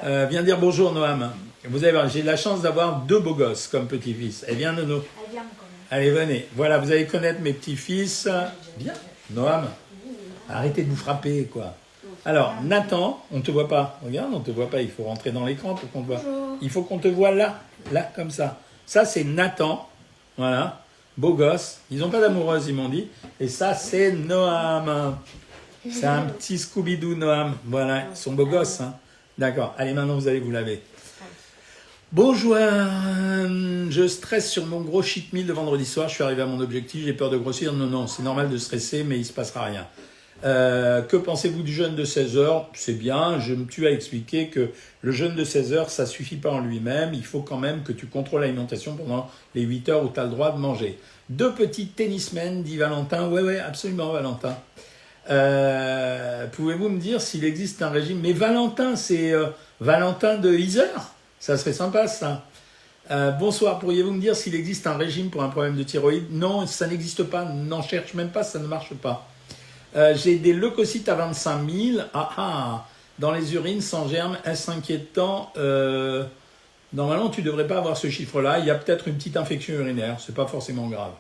Euh, 0.04 0.26
viens 0.28 0.42
dire 0.42 0.58
bonjour 0.60 0.92
Noam. 0.92 1.32
Vous 1.66 1.84
avez 1.84 2.00
j'ai 2.10 2.24
la 2.24 2.36
chance 2.36 2.64
d'avoir 2.64 3.02
deux 3.02 3.20
beaux 3.20 3.36
gosses 3.36 3.68
comme 3.68 3.86
petits-fils. 3.88 4.44
Elle 4.48 4.56
vient 4.56 4.74
Nono. 4.74 5.04
Allez, 5.92 6.10
venez. 6.10 6.48
Voilà, 6.56 6.80
vous 6.80 6.92
allez 6.92 7.06
connaître 7.06 7.42
mes 7.42 7.54
petits-fils. 7.54 8.28
Viens, 8.80 8.94
Noam. 9.30 9.68
Arrêtez 10.50 10.84
de 10.84 10.90
vous 10.90 10.96
frapper, 10.96 11.46
quoi. 11.52 11.76
Alors, 12.26 12.56
Nathan, 12.64 13.24
on 13.32 13.38
ne 13.38 13.42
te 13.42 13.52
voit 13.52 13.68
pas. 13.68 14.00
Regarde, 14.04 14.34
on 14.34 14.40
ne 14.40 14.44
te 14.44 14.52
voit 14.52 14.70
pas. 14.70 14.82
Il 14.82 14.90
faut 14.90 15.04
rentrer 15.04 15.32
dans 15.32 15.46
l'écran 15.46 15.76
pour 15.76 15.90
qu'on 15.92 16.02
te 16.02 16.08
voit. 16.08 16.22
Il 16.62 16.70
faut 16.70 16.82
qu'on 16.82 16.98
te 16.98 17.08
voit 17.08 17.32
là, 17.32 17.60
là, 17.92 18.10
comme 18.16 18.32
ça. 18.32 18.60
Ça, 18.86 19.06
c'est 19.06 19.24
Nathan. 19.24 19.88
Voilà. 20.38 20.82
Beau 21.18 21.34
gosse. 21.34 21.80
Ils 21.92 22.00
n'ont 22.00 22.10
pas 22.10 22.22
d'amoureuse, 22.22 22.68
ils 22.68 22.74
m'ont 22.76 22.90
dit. 22.90 23.08
Et 23.40 23.48
ça, 23.48 23.74
c'est 23.74 24.12
Noam. 24.12 25.18
C'est 25.90 26.06
un 26.06 26.22
petit 26.38 26.58
Scooby-Doo 26.58 27.16
Noam. 27.16 27.56
Voilà, 27.66 28.06
ils 28.10 28.18
sont 28.18 28.34
beaux 28.34 28.46
gosses. 28.46 28.82
Hein. 28.82 28.96
D'accord. 29.38 29.76
Allez, 29.78 29.94
maintenant 29.94 30.16
vous 30.16 30.28
allez 30.28 30.40
vous 30.40 30.52
laver. 30.52 30.82
Bonjour, 32.12 32.56
je 32.56 34.08
stresse 34.08 34.50
sur 34.50 34.66
mon 34.66 34.82
gros 34.82 35.04
cheat 35.04 35.32
meal 35.32 35.46
de 35.46 35.54
vendredi 35.54 35.86
soir. 35.86 36.10
Je 36.10 36.16
suis 36.16 36.24
arrivé 36.24 36.42
à 36.42 36.48
mon 36.48 36.60
objectif, 36.60 37.06
j'ai 37.06 37.14
peur 37.14 37.30
de 37.30 37.38
grossir. 37.38 37.72
Non, 37.72 37.86
non, 37.86 38.08
c'est 38.08 38.24
normal 38.24 38.50
de 38.50 38.58
stresser, 38.58 39.04
mais 39.04 39.16
il 39.16 39.20
ne 39.20 39.26
se 39.26 39.34
passera 39.34 39.66
rien. 39.66 39.86
Euh, 40.46 41.02
que 41.02 41.18
pensez-vous 41.18 41.64
du 41.64 41.74
jeûne 41.74 41.96
de 41.96 42.06
16 42.06 42.38
heures? 42.38 42.70
C'est 42.74 42.94
bien, 42.94 43.40
je 43.40 43.54
me 43.54 43.66
tue 43.66 43.88
à 43.88 43.92
expliquer 43.92 44.48
que 44.48 44.70
le 45.02 45.12
jeûne 45.12 45.36
de 45.36 45.44
16 45.44 45.74
heures, 45.74 45.90
ça 45.90 46.06
suffit 46.06 46.38
pas 46.38 46.52
en 46.52 46.62
lui-même. 46.62 47.14
Il 47.14 47.26
faut 47.26 47.42
quand 47.42 47.58
même 47.58 47.84
que 47.84 47.92
tu 47.92 48.08
contrôles 48.08 48.42
l'alimentation 48.42 48.96
pendant 48.96 49.30
les 49.54 49.64
8 49.64 49.90
heures 49.90 50.04
où 50.04 50.10
tu 50.10 50.20
as 50.20 50.24
le 50.24 50.30
droit 50.30 50.52
de 50.52 50.58
manger. 50.58 50.98
Deux 51.30 51.52
petits 51.54 51.88
tennismen, 51.88 52.64
dit 52.64 52.78
Valentin. 52.78 53.28
Ouais, 53.30 53.42
ouais, 53.42 53.60
absolument, 53.60 54.14
Valentin. 54.14 54.56
Euh, 55.30 56.48
pouvez-vous 56.48 56.90
me 56.90 57.00
dire 57.00 57.22
s'il 57.22 57.44
existe 57.44 57.82
un 57.82 57.90
régime? 57.90 58.20
Mais 58.22 58.34
Valentin, 58.34 58.96
c'est 58.96 59.34
euh, 59.34 59.48
Valentin 59.82 60.38
de 60.38 60.54
Iser? 60.54 60.84
Ça 61.40 61.58
serait 61.58 61.74
sympa 61.74 62.08
ça. 62.08 62.46
Bonsoir, 63.40 63.80
pourriez-vous 63.80 64.12
me 64.12 64.22
dire 64.22 64.36
s'il 64.36 64.54
existe 64.54 64.86
un 64.86 64.96
régime 64.96 65.32
pour 65.32 65.42
un 65.42 65.50
problème 65.50 65.76
de 65.76 65.82
thyroïde? 65.82 66.26
Non, 66.30 66.68
ça 66.68 66.86
n'existe 66.86 67.24
pas, 67.24 67.44
n'en 67.44 67.82
cherche 67.82 68.14
même 68.14 68.30
pas, 68.30 68.44
ça 68.44 68.60
ne 68.60 68.68
marche 68.68 68.94
pas. 68.94 69.29
J'ai 69.96 70.38
des 70.38 70.54
leucocytes 70.54 71.10
à 71.10 71.16
25 71.16 71.70
000. 71.70 72.00
Ah 72.14 72.30
ah 72.38 72.86
Dans 73.18 73.32
les 73.32 73.54
urines 73.56 73.82
sans 73.82 74.08
germe, 74.08 74.38
est-ce 74.46 74.72
inquiétant 74.72 75.52
Normalement, 76.92 77.30
tu 77.30 77.42
ne 77.42 77.46
devrais 77.46 77.68
pas 77.68 77.78
avoir 77.78 77.98
ce 77.98 78.10
chiffre-là. 78.10 78.60
Il 78.60 78.66
y 78.66 78.72
a 78.72 78.76
peut-être 78.76 79.08
une 79.08 79.16
petite 79.16 79.38
infection 79.38 79.76
urinaire, 79.76 80.18
c'est 80.20 80.34
pas 80.34 80.48
forcément 80.48 80.88
grave. 80.88 81.12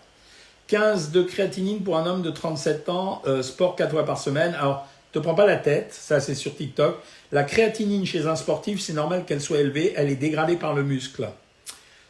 15 0.68 1.12
de 1.12 1.22
créatinine 1.24 1.84
pour 1.84 1.98
un 1.98 2.06
homme 2.06 2.22
de 2.22 2.30
37 2.30 2.90
ans, 2.90 3.22
euh, 3.28 3.42
sport 3.42 3.76
4 3.76 3.92
fois 3.92 4.06
par 4.06 4.20
semaine. 4.20 4.56
Alors, 4.56 4.88
ne 5.14 5.20
te 5.20 5.24
prends 5.24 5.36
pas 5.36 5.48
la 5.48 5.58
tête, 5.58 5.94
ça 5.94 6.20
c'est 6.20 6.36
sur 6.36 6.56
TikTok. 6.56 6.98
La 7.32 7.44
créatinine 7.44 8.06
chez 8.06 8.28
un 8.28 8.36
sportif, 8.36 8.80
c'est 8.80 8.94
normal 8.94 9.26
qu'elle 9.26 9.42
soit 9.42 9.60
élevée, 9.60 9.94
elle 9.96 10.10
est 10.10 10.16
dégradée 10.16 10.56
par 10.56 10.74
le 10.74 10.84
muscle. 10.84 11.28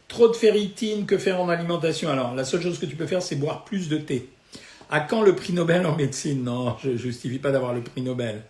Trop 0.07 0.27
de 0.27 0.33
ferritine, 0.33 1.05
que 1.05 1.17
faire 1.17 1.39
en 1.39 1.49
alimentation? 1.49 2.09
Alors, 2.09 2.35
la 2.35 2.43
seule 2.43 2.61
chose 2.61 2.79
que 2.79 2.85
tu 2.85 2.95
peux 2.95 3.07
faire, 3.07 3.21
c'est 3.21 3.35
boire 3.35 3.63
plus 3.63 3.87
de 3.89 3.97
thé. 3.97 4.29
À 4.89 4.99
quand 5.01 5.21
le 5.21 5.35
prix 5.35 5.53
Nobel 5.53 5.85
en 5.85 5.95
médecine? 5.95 6.43
Non, 6.43 6.75
je 6.81 6.89
ne 6.89 6.97
justifie 6.97 7.37
pas 7.37 7.51
d'avoir 7.51 7.73
le 7.73 7.81
prix 7.81 8.01
Nobel. 8.01 8.41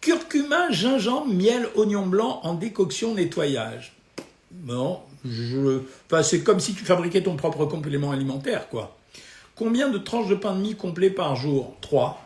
Curcuma, 0.00 0.70
gingembre, 0.70 1.32
miel, 1.32 1.66
oignon 1.74 2.06
blanc 2.06 2.40
en 2.44 2.54
décoction 2.54 3.14
nettoyage. 3.14 3.92
Non, 4.64 5.00
je... 5.24 5.80
enfin, 6.06 6.22
c'est 6.22 6.42
comme 6.42 6.60
si 6.60 6.74
tu 6.74 6.84
fabriquais 6.84 7.22
ton 7.22 7.36
propre 7.36 7.64
complément 7.66 8.12
alimentaire, 8.12 8.68
quoi. 8.68 8.96
Combien 9.54 9.90
de 9.90 9.98
tranches 9.98 10.28
de 10.28 10.34
pain 10.34 10.54
de 10.54 10.60
mie 10.60 10.74
complet 10.74 11.10
par 11.10 11.36
jour? 11.36 11.76
3. 11.80 12.20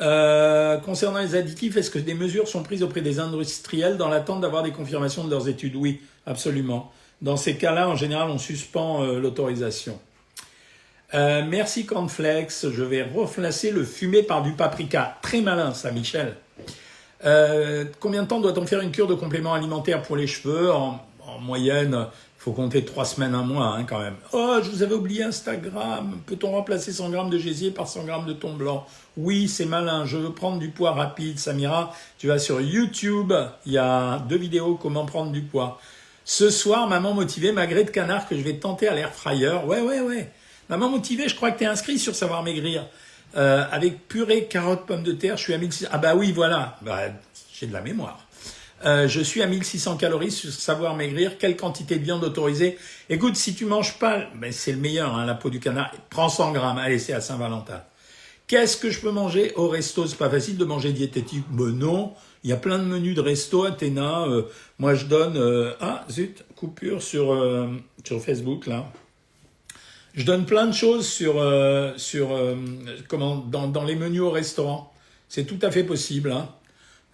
Euh, 0.00 0.78
concernant 0.78 1.20
les 1.20 1.36
additifs, 1.36 1.76
est-ce 1.76 1.90
que 1.90 1.98
des 1.98 2.14
mesures 2.14 2.48
sont 2.48 2.62
prises 2.62 2.82
auprès 2.82 3.00
des 3.00 3.20
industriels 3.20 3.96
dans 3.96 4.08
l'attente 4.08 4.40
d'avoir 4.40 4.62
des 4.62 4.72
confirmations 4.72 5.24
de 5.24 5.30
leurs 5.30 5.48
études? 5.48 5.76
Oui, 5.76 6.00
absolument. 6.26 6.92
Dans 7.22 7.36
ces 7.36 7.56
cas-là, 7.56 7.88
en 7.88 7.94
général, 7.94 8.28
on 8.30 8.38
suspend 8.38 9.04
euh, 9.04 9.20
l'autorisation. 9.20 9.98
Euh, 11.12 11.42
merci 11.46 11.84
Cornflex, 11.84 12.70
je 12.70 12.82
vais 12.82 13.02
reflasser 13.02 13.70
le 13.70 13.84
fumé 13.84 14.22
par 14.22 14.42
du 14.42 14.52
paprika. 14.52 15.18
Très 15.22 15.40
malin 15.40 15.74
ça, 15.74 15.90
Michel. 15.90 16.34
combien 18.00 18.22
de 18.22 18.28
temps 18.28 18.40
doit-on 18.40 18.66
faire 18.66 18.80
une 18.80 18.90
cure 18.90 19.06
de 19.06 19.14
compléments 19.14 19.54
alimentaires 19.54 20.02
pour 20.02 20.16
les 20.16 20.26
cheveux? 20.26 20.72
En, 20.72 21.00
moyenne, 21.40 22.06
faut 22.44 22.52
compter 22.52 22.84
trois 22.84 23.06
semaines, 23.06 23.34
un 23.34 23.42
mois 23.42 23.68
hein, 23.68 23.84
quand 23.84 23.98
même. 23.98 24.16
Oh, 24.34 24.58
je 24.62 24.68
vous 24.68 24.82
avais 24.82 24.94
oublié 24.94 25.22
Instagram. 25.22 26.20
Peut-on 26.26 26.50
remplacer 26.50 26.92
100 26.92 27.08
grammes 27.08 27.30
de 27.30 27.38
gésier 27.38 27.70
par 27.70 27.88
100 27.88 28.04
grammes 28.04 28.26
de 28.26 28.34
thon 28.34 28.52
blanc? 28.52 28.86
Oui, 29.16 29.48
c'est 29.48 29.64
malin. 29.64 30.04
Je 30.04 30.18
veux 30.18 30.30
prendre 30.30 30.58
du 30.58 30.68
poids 30.68 30.92
rapide. 30.92 31.38
Samira, 31.38 31.94
tu 32.18 32.26
vas 32.26 32.38
sur 32.38 32.60
YouTube. 32.60 33.32
Il 33.64 33.72
y 33.72 33.78
a 33.78 34.18
deux 34.28 34.36
vidéos 34.36 34.74
comment 34.74 35.06
prendre 35.06 35.32
du 35.32 35.40
poids. 35.40 35.80
Ce 36.26 36.50
soir, 36.50 36.86
maman 36.86 37.14
motivée, 37.14 37.50
magret 37.50 37.84
de 37.84 37.90
canard 37.90 38.28
que 38.28 38.36
je 38.36 38.42
vais 38.42 38.58
tenter 38.58 38.88
à 38.88 38.94
l'air 38.94 39.14
fryer. 39.14 39.60
Ouais, 39.66 39.80
ouais, 39.80 40.00
ouais. 40.00 40.30
Maman 40.68 40.88
motivée, 40.88 41.28
je 41.28 41.36
crois 41.36 41.50
que 41.50 41.58
tu 41.58 41.64
es 41.64 41.66
inscrit 41.66 41.98
sur 41.98 42.14
Savoir 42.14 42.42
Maigrir. 42.42 42.86
Euh, 43.36 43.64
avec 43.70 44.06
purée, 44.06 44.44
carottes, 44.44 44.86
pommes 44.86 45.02
de 45.02 45.12
terre, 45.12 45.36
je 45.36 45.42
suis 45.42 45.54
à 45.54 45.58
1600. 45.58 45.88
Ah 45.92 45.98
bah 45.98 46.14
oui, 46.14 46.30
voilà. 46.32 46.78
Bah, 46.82 47.00
j'ai 47.52 47.66
de 47.66 47.72
la 47.72 47.80
mémoire. 47.80 48.24
Euh, 48.84 49.08
je 49.08 49.20
suis 49.20 49.42
à 49.42 49.46
1600 49.46 49.96
calories 49.96 50.30
sur 50.30 50.52
savoir 50.52 50.94
maigrir. 50.94 51.38
Quelle 51.38 51.56
quantité 51.56 51.96
de 51.96 52.04
viande 52.04 52.22
autorisée? 52.22 52.78
Écoute, 53.08 53.36
si 53.36 53.54
tu 53.54 53.64
manges 53.64 53.98
pas, 53.98 54.28
mais 54.38 54.52
c'est 54.52 54.72
le 54.72 54.78
meilleur, 54.78 55.14
hein, 55.14 55.24
la 55.24 55.34
peau 55.34 55.48
du 55.48 55.58
canard. 55.58 55.90
Prends 56.10 56.28
100 56.28 56.52
grammes. 56.52 56.78
Allez, 56.78 56.98
c'est 56.98 57.14
à 57.14 57.20
Saint-Valentin. 57.20 57.82
Qu'est-ce 58.46 58.76
que 58.76 58.90
je 58.90 59.00
peux 59.00 59.10
manger 59.10 59.52
au 59.56 59.68
resto? 59.68 60.06
C'est 60.06 60.18
pas 60.18 60.28
facile 60.28 60.58
de 60.58 60.64
manger 60.64 60.92
diététique. 60.92 61.44
Mais 61.50 61.72
non, 61.72 62.12
il 62.42 62.50
y 62.50 62.52
a 62.52 62.58
plein 62.58 62.78
de 62.78 62.84
menus 62.84 63.14
de 63.14 63.22
resto, 63.22 63.64
Athéna. 63.64 64.26
Euh, 64.26 64.42
moi, 64.78 64.94
je 64.94 65.06
donne... 65.06 65.38
Euh, 65.38 65.72
ah, 65.80 66.04
zut, 66.10 66.44
coupure 66.54 67.02
sur, 67.02 67.34
sur 68.04 68.22
Facebook, 68.22 68.66
là. 68.66 68.92
Je 70.14 70.24
donne 70.24 70.46
plein 70.46 70.66
de 70.66 70.72
choses 70.72 71.08
sur, 71.08 71.34
sur 71.96 72.28
comment, 73.08 73.36
dans, 73.36 73.66
dans 73.66 73.84
les 73.84 73.96
menus 73.96 74.20
au 74.20 74.30
restaurant. 74.30 74.92
C'est 75.28 75.44
tout 75.44 75.58
à 75.62 75.70
fait 75.70 75.84
possible. 75.84 76.30
Hein. 76.30 76.48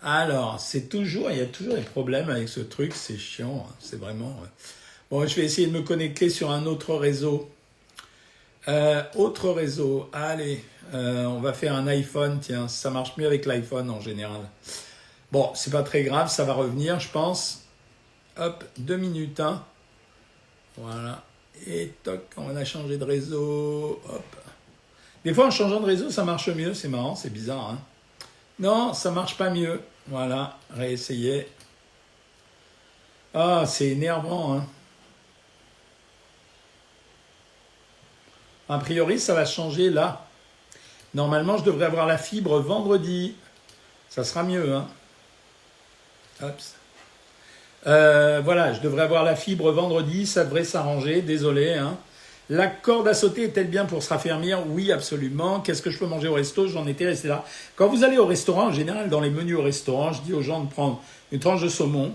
Alors, 0.02 0.58
c'est 0.60 0.88
toujours, 0.88 1.30
il 1.30 1.38
y 1.38 1.42
a 1.42 1.46
toujours 1.46 1.74
des 1.74 1.82
problèmes 1.82 2.30
avec 2.30 2.48
ce 2.48 2.60
truc, 2.60 2.94
c'est 2.94 3.18
chiant, 3.18 3.66
hein, 3.68 3.74
c'est 3.78 3.98
vraiment. 3.98 4.34
Bon, 5.10 5.26
je 5.26 5.34
vais 5.34 5.44
essayer 5.44 5.66
de 5.66 5.72
me 5.72 5.82
connecter 5.82 6.30
sur 6.30 6.50
un 6.50 6.64
autre 6.66 6.94
réseau. 6.94 7.50
Euh, 8.68 9.02
autre 9.14 9.50
réseau, 9.50 10.08
allez, 10.12 10.64
euh, 10.94 11.24
on 11.24 11.40
va 11.40 11.52
faire 11.52 11.74
un 11.74 11.86
iPhone, 11.86 12.38
tiens, 12.40 12.68
ça 12.68 12.90
marche 12.90 13.16
mieux 13.16 13.26
avec 13.26 13.44
l'iPhone 13.44 13.90
en 13.90 14.00
général. 14.00 14.40
Bon, 15.32 15.50
c'est 15.54 15.70
pas 15.70 15.82
très 15.82 16.02
grave, 16.02 16.30
ça 16.30 16.44
va 16.44 16.54
revenir, 16.54 16.98
je 16.98 17.08
pense. 17.08 17.64
Hop, 18.38 18.64
deux 18.78 18.96
minutes, 18.96 19.40
hein. 19.40 19.64
Voilà. 20.76 21.24
Et 21.66 21.88
toc, 22.02 22.22
on 22.36 22.56
a 22.56 22.64
changé 22.64 22.96
de 22.96 23.04
réseau. 23.04 24.00
Hop. 24.08 24.36
Des 25.24 25.34
fois, 25.34 25.46
en 25.46 25.50
changeant 25.50 25.80
de 25.80 25.86
réseau, 25.86 26.10
ça 26.10 26.24
marche 26.24 26.48
mieux, 26.48 26.72
c'est 26.72 26.88
marrant, 26.88 27.14
c'est 27.14 27.30
bizarre, 27.30 27.70
hein. 27.70 27.78
Non, 28.58 28.94
ça 28.94 29.10
marche 29.10 29.36
pas 29.36 29.50
mieux. 29.50 29.82
Voilà, 30.06 30.58
réessayer. 30.70 31.46
Ah, 33.34 33.64
c'est 33.66 33.88
énervant, 33.88 34.54
hein. 34.54 34.66
A 38.68 38.78
priori, 38.78 39.18
ça 39.18 39.34
va 39.34 39.44
changer 39.44 39.90
là. 39.90 40.26
Normalement, 41.12 41.58
je 41.58 41.64
devrais 41.64 41.86
avoir 41.86 42.06
la 42.06 42.18
fibre 42.18 42.60
vendredi. 42.60 43.34
Ça 44.08 44.24
sera 44.24 44.42
mieux, 44.42 44.74
hein. 44.74 44.88
Euh, 47.86 48.40
voilà, 48.44 48.72
je 48.72 48.80
devrais 48.80 49.02
avoir 49.02 49.24
la 49.24 49.36
fibre 49.36 49.70
vendredi, 49.72 50.26
ça 50.26 50.44
devrait 50.44 50.64
s'arranger, 50.64 51.22
désolé. 51.22 51.74
Hein. 51.74 51.96
La 52.50 52.66
corde 52.66 53.06
à 53.06 53.14
sauter 53.14 53.44
est-elle 53.44 53.68
bien 53.68 53.84
pour 53.84 54.02
se 54.02 54.08
raffermir? 54.08 54.58
Oui, 54.68 54.90
absolument. 54.90 55.60
Qu'est-ce 55.60 55.82
que 55.82 55.90
je 55.90 55.98
peux 55.98 56.06
manger 56.06 56.28
au 56.28 56.34
resto? 56.34 56.66
J'en 56.66 56.86
étais 56.86 57.06
resté 57.06 57.28
là. 57.28 57.44
Quand 57.76 57.88
vous 57.88 58.02
allez 58.02 58.18
au 58.18 58.26
restaurant, 58.26 58.66
en 58.66 58.72
général, 58.72 59.08
dans 59.08 59.20
les 59.20 59.30
menus 59.30 59.56
au 59.56 59.62
restaurant, 59.62 60.12
je 60.12 60.20
dis 60.22 60.32
aux 60.32 60.42
gens 60.42 60.64
de 60.64 60.68
prendre 60.68 61.00
une 61.30 61.38
tranche 61.38 61.62
de 61.62 61.68
saumon 61.68 62.12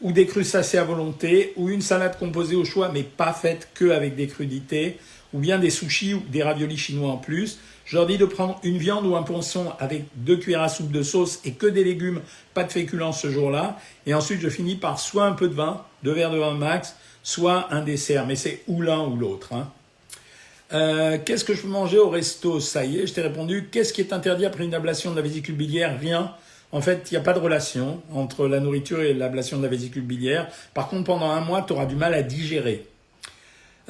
ou 0.00 0.12
des 0.12 0.26
crustacés 0.26 0.78
à 0.78 0.84
volonté 0.84 1.52
ou 1.56 1.70
une 1.70 1.82
salade 1.82 2.18
composée 2.18 2.56
au 2.56 2.64
choix, 2.64 2.90
mais 2.92 3.02
pas 3.02 3.32
faite 3.32 3.68
que 3.74 3.90
avec 3.90 4.14
des 4.14 4.28
crudités 4.28 4.98
ou 5.34 5.38
bien 5.38 5.58
des 5.58 5.68
sushis 5.68 6.14
ou 6.14 6.22
des 6.30 6.42
raviolis 6.42 6.78
chinois 6.78 7.10
en 7.10 7.18
plus. 7.18 7.58
Je 7.84 7.96
leur 7.96 8.06
dis 8.06 8.16
de 8.16 8.24
prendre 8.24 8.58
une 8.62 8.78
viande 8.78 9.04
ou 9.04 9.14
un 9.16 9.22
poisson 9.22 9.72
avec 9.78 10.04
deux 10.14 10.38
cuillères 10.38 10.62
à 10.62 10.68
soupe 10.70 10.90
de 10.90 11.02
sauce 11.02 11.40
et 11.44 11.52
que 11.52 11.66
des 11.66 11.84
légumes, 11.84 12.22
pas 12.54 12.64
de 12.64 12.72
féculents 12.72 13.12
ce 13.12 13.30
jour-là. 13.30 13.78
Et 14.06 14.14
ensuite, 14.14 14.40
je 14.40 14.48
finis 14.48 14.76
par 14.76 14.98
soit 14.98 15.26
un 15.26 15.32
peu 15.32 15.48
de 15.48 15.54
vin, 15.54 15.82
deux 16.02 16.12
verres 16.12 16.30
de 16.30 16.38
vin 16.38 16.54
max, 16.54 16.96
soit 17.22 17.66
un 17.74 17.82
dessert, 17.82 18.26
mais 18.26 18.36
c'est 18.36 18.62
ou 18.68 18.80
l'un 18.80 19.04
ou 19.04 19.16
l'autre. 19.16 19.52
Hein. 19.52 19.68
Euh, 20.72 21.18
qu'est-ce 21.22 21.44
que 21.44 21.52
je 21.52 21.60
peux 21.60 21.68
manger 21.68 21.98
au 21.98 22.08
resto? 22.08 22.58
Ça 22.58 22.84
y 22.84 23.00
est, 23.00 23.06
je 23.06 23.12
t'ai 23.12 23.20
répondu. 23.20 23.68
Qu'est-ce 23.70 23.92
qui 23.92 24.00
est 24.00 24.12
interdit 24.14 24.46
après 24.46 24.64
une 24.64 24.74
ablation 24.74 25.10
de 25.10 25.16
la 25.16 25.22
vésicule 25.22 25.56
biliaire? 25.56 25.98
Rien. 26.00 26.32
En 26.72 26.80
fait, 26.80 27.08
il 27.10 27.14
n'y 27.14 27.18
a 27.18 27.20
pas 27.22 27.34
de 27.34 27.38
relation 27.38 28.02
entre 28.12 28.48
la 28.48 28.60
nourriture 28.60 29.00
et 29.02 29.14
l'ablation 29.14 29.58
de 29.58 29.62
la 29.62 29.68
vésicule 29.68 30.02
biliaire. 30.02 30.48
Par 30.72 30.88
contre, 30.88 31.04
pendant 31.04 31.30
un 31.30 31.40
mois, 31.40 31.62
tu 31.62 31.72
auras 31.72 31.86
du 31.86 31.96
mal 31.96 32.14
à 32.14 32.22
digérer. 32.22 32.86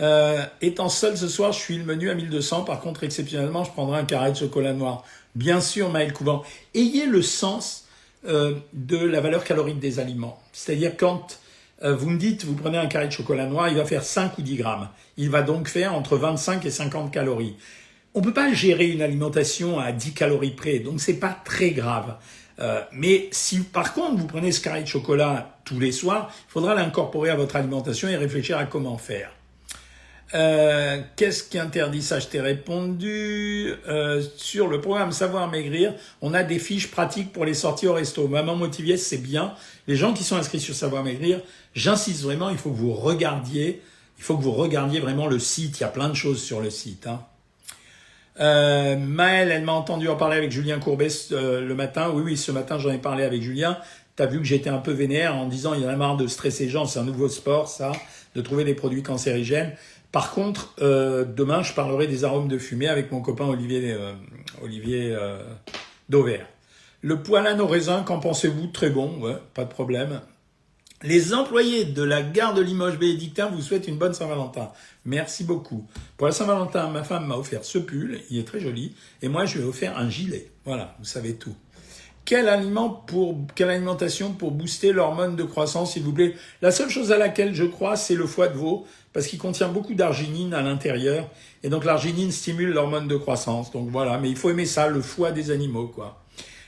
Euh, 0.01 0.45
étant 0.61 0.89
seul 0.89 1.17
ce 1.17 1.29
soir, 1.29 1.53
je 1.53 1.59
suis 1.59 1.79
le 1.79 1.85
menu 1.85 2.11
à 2.11 2.15
1200. 2.15 2.65
Par 2.65 2.81
contre, 2.81 3.05
exceptionnellement, 3.05 3.65
je 3.65 3.71
prendrai 3.71 3.99
un 3.99 4.05
carré 4.05 4.33
de 4.33 4.37
chocolat 4.37 4.73
noir. 4.73 5.05
Bien 5.35 5.61
sûr, 5.61 5.91
Maël 5.91 6.13
Couvent. 6.13 6.43
Ayez 6.75 7.07
le 7.07 7.23
sens 7.23 7.87
euh, 8.27 8.55
de 8.73 8.97
la 8.97 9.21
valeur 9.21 9.45
calorique 9.45 9.79
des 9.79 10.01
aliments. 10.01 10.41
C'est-à-dire 10.53 10.97
quand 10.97 11.39
euh, 11.83 11.95
vous 11.95 12.09
me 12.09 12.19
dites, 12.19 12.45
vous 12.45 12.55
prenez 12.55 12.79
un 12.79 12.87
carré 12.87 13.07
de 13.09 13.13
chocolat 13.13 13.47
noir, 13.47 13.69
il 13.69 13.77
va 13.77 13.85
faire 13.85 14.03
5 14.03 14.39
ou 14.39 14.43
10 14.43 14.57
grammes. 14.57 14.89
Il 15.17 15.31
va 15.31 15.43
donc 15.43 15.69
faire 15.69 15.95
entre 15.95 16.17
25 16.17 16.65
et 16.65 16.71
50 16.71 17.13
calories. 17.13 17.57
On 18.15 18.21
ne 18.21 18.25
peut 18.25 18.33
pas 18.33 18.53
gérer 18.53 18.87
une 18.87 19.03
alimentation 19.03 19.79
à 19.79 19.93
10 19.93 20.15
calories 20.15 20.53
près, 20.53 20.79
donc 20.79 21.01
c'est 21.01 21.19
pas 21.19 21.37
très 21.45 21.73
grave. 21.73 22.17
Euh, 22.61 22.81
mais 22.93 23.29
si 23.33 23.59
par 23.59 23.93
contre 23.93 24.17
vous 24.17 24.29
prenez 24.29 24.53
ce 24.53 24.61
carré 24.61 24.83
de 24.83 24.87
chocolat 24.87 25.59
tous 25.65 25.81
les 25.81 25.91
soirs, 25.91 26.33
il 26.49 26.53
faudra 26.53 26.75
l'incorporer 26.75 27.31
à 27.31 27.37
votre 27.37 27.57
alimentation 27.57 28.09
et 28.09 28.17
réfléchir 28.17 28.57
à 28.57 28.65
comment 28.65 28.97
faire. 28.97 29.33
Euh, 30.33 31.00
qu'est-ce 31.16 31.45
qui 31.45 31.59
interdit 31.59 32.02
ça? 32.02 32.19
Je 32.19 32.26
t'ai 32.26 32.40
répondu. 32.40 33.75
Euh, 33.88 34.23
sur 34.37 34.69
le 34.69 34.81
programme 34.81 35.12
Savoir 35.12 35.50
Maigrir, 35.50 35.93
on 36.23 36.35
a 36.35 36.43
des 36.43 36.59
fiches 36.59 36.90
pratiques 36.90 37.33
pour 37.33 37.45
les 37.45 37.54
sorties 37.54 37.87
au 37.87 37.93
resto. 37.93 38.26
Maman 38.26 38.57
motivée, 38.57 38.97
c'est 38.97 39.19
bien. 39.19 39.54
Les 39.87 39.97
gens 39.97 40.14
qui 40.14 40.25
sont 40.25 40.37
inscrits 40.37 40.61
sur 40.61 40.75
Savoir 40.75 41.04
Maigrir, 41.04 41.40
j'insiste 41.75 42.23
vraiment, 42.23 42.50
il 42.50 42.57
faut 42.57 42.71
que 42.71 42.76
vous 42.76 42.95
regardiez. 42.95 43.83
Il 44.19 44.25
faut 44.25 44.37
que 44.37 44.43
vous 44.43 44.52
regardiez 44.52 45.00
vraiment 45.00 45.26
le 45.26 45.38
site. 45.38 45.78
Il 45.78 45.83
y 45.83 45.85
a 45.85 45.88
plein 45.88 46.09
de 46.09 46.14
choses 46.14 46.43
sur 46.43 46.61
le 46.61 46.71
site. 46.71 47.07
Hein. 47.07 47.21
Euh, 48.40 48.97
Maëlle, 48.97 49.50
elle 49.50 49.64
m'a 49.64 49.73
entendu 49.73 50.09
en 50.09 50.16
parler 50.16 50.37
avec 50.37 50.50
Julien 50.50 50.78
Courbet 50.81 51.09
le 51.31 51.73
matin. 51.75 52.11
Oui, 52.12 52.23
oui, 52.25 52.37
ce 52.37 52.50
matin, 52.50 52.78
j'en 52.78 52.90
ai 52.90 52.99
parlé 52.99 53.25
avec 53.25 53.43
Julien. 53.43 53.78
T'as 54.16 54.26
vu 54.26 54.38
que 54.38 54.45
j'étais 54.45 54.71
un 54.71 54.78
peu 54.78 54.93
vénère 54.93 55.35
en 55.35 55.49
disant 55.49 55.75
il 55.75 55.83
y 55.83 55.85
en 55.85 55.88
a 55.88 55.97
marre 55.97 56.16
de 56.16 56.28
stresser 56.28 56.66
les 56.66 56.71
gens, 56.71 56.87
c'est 56.87 57.00
un 57.00 57.04
nouveau 57.04 57.28
sport, 57.28 57.66
ça, 57.66 57.90
de 58.37 58.40
trouver 58.40 58.62
des 58.62 58.75
produits 58.75 59.02
cancérigènes. 59.02 59.73
Par 60.14 60.30
contre, 60.30 60.73
euh, 60.80 61.25
demain, 61.25 61.64
je 61.64 61.73
parlerai 61.73 62.06
des 62.06 62.23
arômes 62.23 62.47
de 62.47 62.56
fumée 62.56 62.87
avec 62.87 63.11
mon 63.11 63.21
copain 63.21 63.47
Olivier, 63.47 63.92
euh, 63.92 64.12
Olivier 64.62 65.11
euh, 65.11 65.42
Dauvert. 66.09 66.47
Le 67.00 67.21
poilane 67.21 67.61
au 67.61 67.66
raisin, 67.66 68.04
qu'en 68.04 68.21
pensez-vous? 68.21 68.68
Très 68.68 68.90
bon, 68.90 69.18
ouais, 69.18 69.37
pas 69.54 69.64
de 69.64 69.71
problème. 69.71 70.21
Les 71.02 71.35
employés 71.35 71.85
de 71.85 72.04
la 72.04 72.23
gare 72.23 72.54
de 72.54 72.62
Limoges 72.62 72.97
bénédictin 72.97 73.49
vous 73.49 73.61
souhaitent 73.61 73.88
une 73.88 73.99
bonne 73.99 74.14
Saint-Valentin. 74.14 74.71
Merci 75.04 75.42
beaucoup. 75.42 75.85
Pour 76.16 76.28
la 76.28 76.33
Saint-Valentin, 76.33 76.90
ma 76.90 77.02
femme 77.02 77.26
m'a 77.26 77.35
offert 77.37 77.64
ce 77.64 77.78
pull, 77.78 78.21
il 78.30 78.38
est 78.38 78.47
très 78.47 78.61
joli, 78.61 78.94
et 79.21 79.26
moi 79.26 79.47
je 79.47 79.59
lui 79.59 79.64
ai 79.64 79.68
offert 79.68 79.99
un 79.99 80.09
gilet. 80.09 80.52
Voilà, 80.64 80.94
vous 81.00 81.06
savez 81.06 81.35
tout. 81.35 81.56
Quel 82.25 82.49
aliment 82.49 82.88
pour, 82.88 83.37
quelle 83.54 83.69
alimentation 83.69 84.33
pour 84.33 84.50
booster 84.50 84.93
l'hormone 84.93 85.37
de 85.37 85.43
croissance, 85.43 85.93
s'il 85.93 86.02
vous 86.02 86.12
plaît? 86.12 86.35
La 86.62 86.71
seule 86.71 86.88
chose 86.88 87.12
à 87.12 87.19
laquelle 87.19 87.54
je 87.54 87.64
crois, 87.64 87.97
c'est 87.97 88.14
le 88.14 88.26
foie 88.26 88.49
de 88.49 88.57
veau, 88.57 88.87
parce 89.12 89.26
qu'il 89.26 89.38
contient 89.38 89.69
beaucoup 89.69 89.95
d'arginine 89.95 90.54
à 90.54 90.62
l'intérieur, 90.62 91.28
et 91.62 91.69
donc 91.69 91.85
l'arginine 91.85 92.33
stimule 92.33 92.73
l'hormone 92.73 93.09
de 93.09 93.16
croissance. 93.16 93.71
Donc 93.73 93.90
voilà, 93.90 94.19
mais 94.19 94.31
il 94.31 94.37
faut 94.37 94.49
aimer 94.49 94.64
ça, 94.64 94.88
le 94.88 95.02
foie 95.02 95.32
des 95.32 95.50
animaux, 95.50 95.89
quoi. 95.89 96.23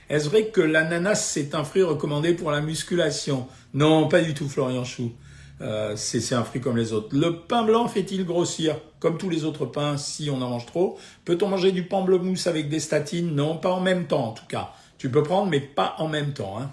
Est-ce 0.09 0.29
vrai 0.29 0.45
que 0.45 0.61
l'ananas, 0.61 1.15
c'est 1.15 1.55
un 1.55 1.63
fruit 1.63 1.83
recommandé 1.83 2.33
pour 2.33 2.51
la 2.51 2.61
musculation? 2.61 3.47
Non, 3.73 4.07
pas 4.07 4.21
du 4.21 4.33
tout, 4.33 4.47
Florian 4.47 4.85
Chou. 4.85 5.11
Euh, 5.59 5.95
c'est 5.95 6.35
un 6.35 6.43
fruit 6.43 6.61
comme 6.61 6.77
les 6.77 6.93
autres. 6.93 7.09
Le 7.17 7.39
pain 7.39 7.63
blanc 7.63 7.87
fait-il 7.87 8.25
grossir? 8.25 8.77
Comme 8.99 9.17
tous 9.17 9.29
les 9.29 9.43
autres 9.43 9.65
pains, 9.65 9.97
si 9.97 10.29
on 10.29 10.41
en 10.41 10.49
mange 10.49 10.67
trop. 10.67 10.97
Peut-on 11.25 11.49
manger 11.49 11.71
du 11.71 11.83
pamplemousse 11.83 12.47
avec 12.47 12.69
des 12.69 12.79
statines? 12.79 13.35
Non, 13.35 13.57
pas 13.57 13.71
en 13.71 13.81
même 13.81 14.05
temps 14.05 14.27
en 14.27 14.31
tout 14.31 14.45
cas. 14.47 14.71
Tu 14.97 15.09
peux 15.09 15.23
prendre, 15.23 15.49
mais 15.49 15.59
pas 15.59 15.95
en 15.99 16.07
même 16.07 16.33
temps. 16.33 16.59
Hein. 16.59 16.71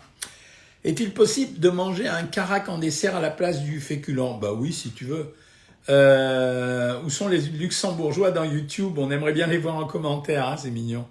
Est-il 0.84 1.12
possible 1.12 1.58
de 1.60 1.70
manger 1.70 2.08
un 2.08 2.24
carac 2.24 2.68
en 2.68 2.78
dessert 2.78 3.16
à 3.16 3.20
la 3.20 3.30
place 3.30 3.62
du 3.62 3.80
féculent? 3.80 4.38
Bah 4.40 4.52
oui, 4.52 4.72
si 4.72 4.90
tu 4.90 5.04
veux. 5.04 5.34
Euh, 5.88 7.00
où 7.04 7.10
sont 7.10 7.28
les 7.28 7.40
luxembourgeois 7.40 8.30
dans 8.30 8.44
YouTube? 8.44 8.98
On 8.98 9.10
aimerait 9.10 9.32
bien 9.32 9.46
les 9.46 9.58
voir 9.58 9.76
en 9.76 9.86
commentaire, 9.86 10.48
hein, 10.48 10.56
c'est 10.56 10.70
mignon. 10.70 11.06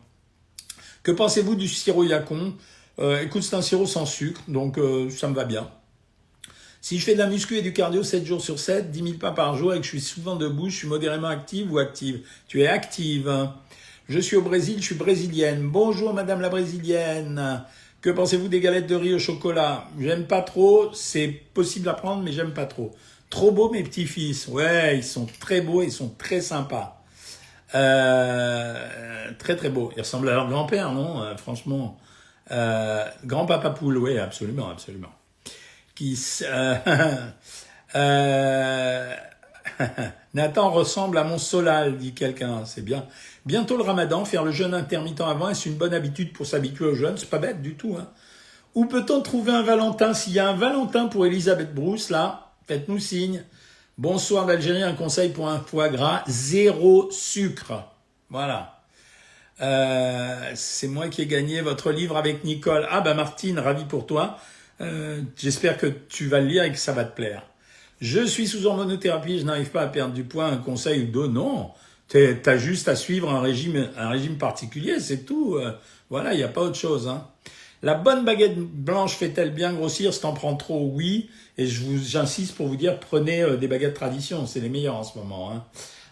Que 1.04 1.12
pensez-vous 1.12 1.56
du 1.56 1.68
sirop 1.68 2.04
Yacon? 2.04 2.54
Euh, 3.00 3.22
Écoute, 3.22 3.44
c'est 3.44 3.56
un 3.56 3.62
sirop 3.62 3.86
sans 3.86 4.06
sucre, 4.06 4.42
donc 4.48 4.78
euh, 4.78 5.10
ça 5.10 5.28
me 5.28 5.36
va 5.36 5.46
bien. 5.46 5.70
Si 6.82 7.00
je 7.00 7.06
fais 7.06 7.14
de 7.14 7.20
la 7.20 7.28
muscu 7.28 7.58
et 7.58 7.62
du 7.62 7.74
cardio 7.74 8.04
7 8.04 8.26
jours 8.26 8.42
sur 8.42 8.60
7, 8.60 8.92
10 8.92 9.04
000 9.04 9.14
pas 9.14 9.32
par 9.32 9.56
jour 9.56 9.74
et 9.74 9.78
que 9.78 9.84
je 9.84 9.90
suis 9.90 10.02
souvent 10.02 10.36
debout, 10.36 10.70
je 10.70 10.78
suis 10.78 10.88
modérément 10.88 11.30
active 11.30 11.72
ou 11.72 11.80
active? 11.80 12.22
Tu 12.48 12.62
es 12.62 12.68
active. 12.68 13.32
Je 14.10 14.20
suis 14.20 14.36
au 14.36 14.42
Brésil, 14.42 14.76
je 14.80 14.84
suis 14.84 14.96
brésilienne. 14.96 15.70
Bonjour 15.70 16.14
Madame 16.14 16.42
la 16.42 16.50
Brésilienne. 16.50 17.64
Que 18.02 18.10
pensez-vous 18.10 18.50
des 18.50 18.60
galettes 18.60 18.88
de 18.88 18.96
riz 18.96 19.14
au 19.14 19.20
chocolat? 19.20 19.86
J'aime 19.98 20.28
pas 20.28 20.42
trop, 20.42 20.94
c'est 20.94 21.30
possible 21.54 21.88
à 21.88 21.94
prendre, 21.94 22.22
mais 22.22 22.34
j'aime 22.34 22.54
pas 22.54 22.66
trop. 22.66 22.92
Trop 23.30 23.52
beaux 23.52 23.72
mes 23.72 23.82
petits-fils. 23.82 24.50
Ouais, 24.50 24.98
ils 24.98 25.06
sont 25.06 25.26
très 25.40 25.62
beaux, 25.62 25.84
ils 25.84 25.92
sont 25.92 26.10
très 26.10 26.42
sympas. 26.42 27.02
Euh, 27.76 29.32
très 29.40 29.56
très 29.56 29.70
beaux. 29.70 29.94
Ils 29.96 30.02
ressemblent 30.02 30.28
à 30.28 30.34
leur 30.34 30.50
grand-père, 30.50 30.92
non? 30.92 31.24
Euh, 31.24 31.38
Franchement. 31.38 31.98
Euh, 32.52 33.06
grand-papa 33.24 33.70
poule, 33.70 33.98
oui, 33.98 34.20
absolument, 34.20 34.70
absolument. 34.70 35.14
Qui... 35.96 36.20
Nathan 40.34 40.72
ressemble 40.72 41.18
à 41.18 41.24
mon 41.24 41.38
solal, 41.38 41.98
dit 41.98 42.14
quelqu'un, 42.14 42.66
c'est 42.66 42.84
bien. 42.84 43.06
Bientôt 43.46 43.78
le 43.78 43.84
ramadan, 43.84 44.26
faire 44.26 44.44
le 44.44 44.52
jeûne 44.52 44.74
intermittent 44.74 45.22
avant, 45.22 45.50
est-ce 45.50 45.70
une 45.70 45.76
bonne 45.76 45.94
habitude 45.94 46.34
pour 46.34 46.46
s'habituer 46.46 46.86
au 46.86 46.96
jeûne? 46.96 47.16
C'est 47.18 47.30
pas 47.30 47.40
bête 47.40 47.62
du 47.62 47.76
tout. 47.76 47.96
Hein. 48.00 48.08
Où 48.76 48.86
peut-on 48.86 49.22
trouver 49.22 49.52
un 49.52 49.62
Valentin? 49.62 50.14
S'il 50.14 50.34
y 50.34 50.40
a 50.40 50.50
un 50.50 50.56
Valentin 50.56 51.08
pour 51.08 51.26
Elisabeth 51.26 51.74
Bruce, 51.74 52.10
là, 52.10 52.52
faites-nous 52.68 53.00
signe. 53.00 53.44
Bonsoir 53.98 54.48
d'Algérie, 54.48 54.82
un 54.82 54.94
conseil 54.94 55.30
pour 55.30 55.48
un 55.48 55.60
foie 55.60 55.90
gras, 55.90 56.24
zéro 56.28 57.12
sucre. 57.12 57.86
Voilà. 58.32 58.82
Euh, 59.62 60.52
c'est 60.56 60.88
moi 60.88 61.10
qui 61.10 61.22
ai 61.22 61.28
gagné 61.28 61.62
votre 61.62 61.92
livre 61.92 62.18
avec 62.18 62.44
Nicole. 62.44 62.88
Ah 62.90 63.02
bah 63.02 63.14
Martine, 63.14 63.60
ravi 63.60 63.86
pour 63.86 64.08
toi. 64.08 64.40
Euh, 64.82 65.22
j'espère 65.38 65.78
que 65.78 65.86
tu 65.86 66.28
vas 66.28 66.40
le 66.40 66.48
lire 66.48 66.64
et 66.64 66.72
que 66.72 66.78
ça 66.78 66.92
va 66.92 67.06
te 67.06 67.16
plaire. 67.16 67.44
Je 68.02 68.26
suis 68.26 68.48
sous 68.48 68.66
hormonothérapie, 68.66 69.40
je 69.40 69.46
n'arrive 69.46 69.70
pas 69.70 69.82
à 69.82 69.88
perdre 69.88 70.14
du 70.14 70.24
poids, 70.24 70.46
un 70.46 70.58
conseil 70.58 71.04
ou 71.04 71.08
deux, 71.08 71.28
non. 71.28 71.72
Tu 72.10 72.38
as 72.46 72.58
juste 72.58 72.88
à 72.88 72.96
suivre 72.96 73.32
un 73.32 73.40
régime, 73.40 73.90
un 73.98 74.10
régime 74.10 74.38
particulier, 74.38 75.00
c'est 75.00 75.26
tout. 75.26 75.56
Euh, 75.56 75.72
voilà, 76.10 76.34
il 76.34 76.38
n'y 76.38 76.44
a 76.44 76.50
pas 76.50 76.62
autre 76.62 76.76
chose. 76.76 77.08
Hein. 77.08 77.26
La 77.82 77.96
bonne 77.96 78.24
baguette 78.24 78.58
blanche 78.58 79.16
fait-elle 79.16 79.52
bien 79.52 79.74
grossir? 79.74 80.14
Si 80.14 80.22
t'en 80.22 80.34
prends 80.34 80.56
trop, 80.56 80.92
oui. 80.94 81.30
Et 81.58 81.66
j'insiste 81.68 82.56
pour 82.56 82.68
vous 82.68 82.76
dire, 82.76 83.00
prenez 83.00 83.42
euh, 83.42 83.58
des 83.58 83.68
baguettes 83.68 83.94
tradition, 83.94 84.46
c'est 84.46 84.60
les 84.60 84.70
meilleurs 84.70 84.96
en 84.96 85.04
ce 85.04 85.18
moment. 85.18 85.52
Hein. 85.52 85.64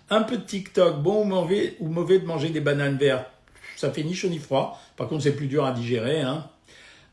Un 0.10 0.24
peu 0.24 0.38
de 0.38 0.44
TikTok, 0.44 1.02
bon 1.02 1.22
ou 1.22 1.24
mauvais, 1.24 1.76
ou 1.80 1.88
mauvais 1.88 2.20
de 2.20 2.26
manger 2.26 2.50
des 2.50 2.62
bananes 2.62 2.98
vertes? 2.98 3.28
Ça 3.78 3.92
fait 3.92 4.04
ni 4.04 4.14
chaud 4.14 4.28
ni 4.30 4.40
froid. 4.40 4.82
Par 4.98 5.08
contre, 5.08 5.24
c'est 5.24 5.36
plus 5.36 5.48
dur 5.48 5.66
à 5.66 5.72
digérer. 5.72 6.22
Hein. 6.22 6.46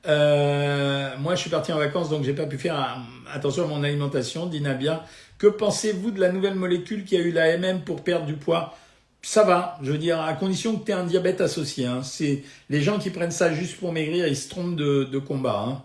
Euh, 0.08 1.10
moi, 1.18 1.34
je 1.34 1.40
suis 1.40 1.50
parti 1.50 1.72
en 1.72 1.78
vacances, 1.78 2.08
donc 2.08 2.24
j'ai 2.24 2.32
pas 2.32 2.46
pu 2.46 2.58
faire 2.58 3.02
attention 3.32 3.64
à 3.64 3.66
mon 3.66 3.82
alimentation. 3.82 4.46
Dina 4.46 4.74
bien. 4.74 5.02
Que 5.38 5.46
pensez-vous 5.46 6.10
de 6.10 6.20
la 6.20 6.32
nouvelle 6.32 6.54
molécule 6.54 7.04
qui 7.04 7.16
a 7.16 7.20
eu 7.20 7.30
la 7.30 7.56
MM 7.56 7.82
pour 7.82 8.02
perdre 8.02 8.26
du 8.26 8.34
poids? 8.34 8.76
Ça 9.22 9.44
va, 9.44 9.78
je 9.82 9.92
veux 9.92 9.98
dire, 9.98 10.20
à 10.20 10.32
condition 10.32 10.76
que 10.76 10.84
tu 10.84 10.92
aies 10.92 10.94
un 10.94 11.04
diabète 11.04 11.40
associé. 11.40 11.86
Hein. 11.86 12.02
C'est 12.02 12.42
les 12.70 12.80
gens 12.80 12.98
qui 12.98 13.10
prennent 13.10 13.30
ça 13.30 13.52
juste 13.52 13.78
pour 13.78 13.92
maigrir, 13.92 14.26
ils 14.26 14.36
se 14.36 14.48
trompent 14.48 14.76
de, 14.76 15.18
combat. 15.18 15.64
Hein. 15.66 15.82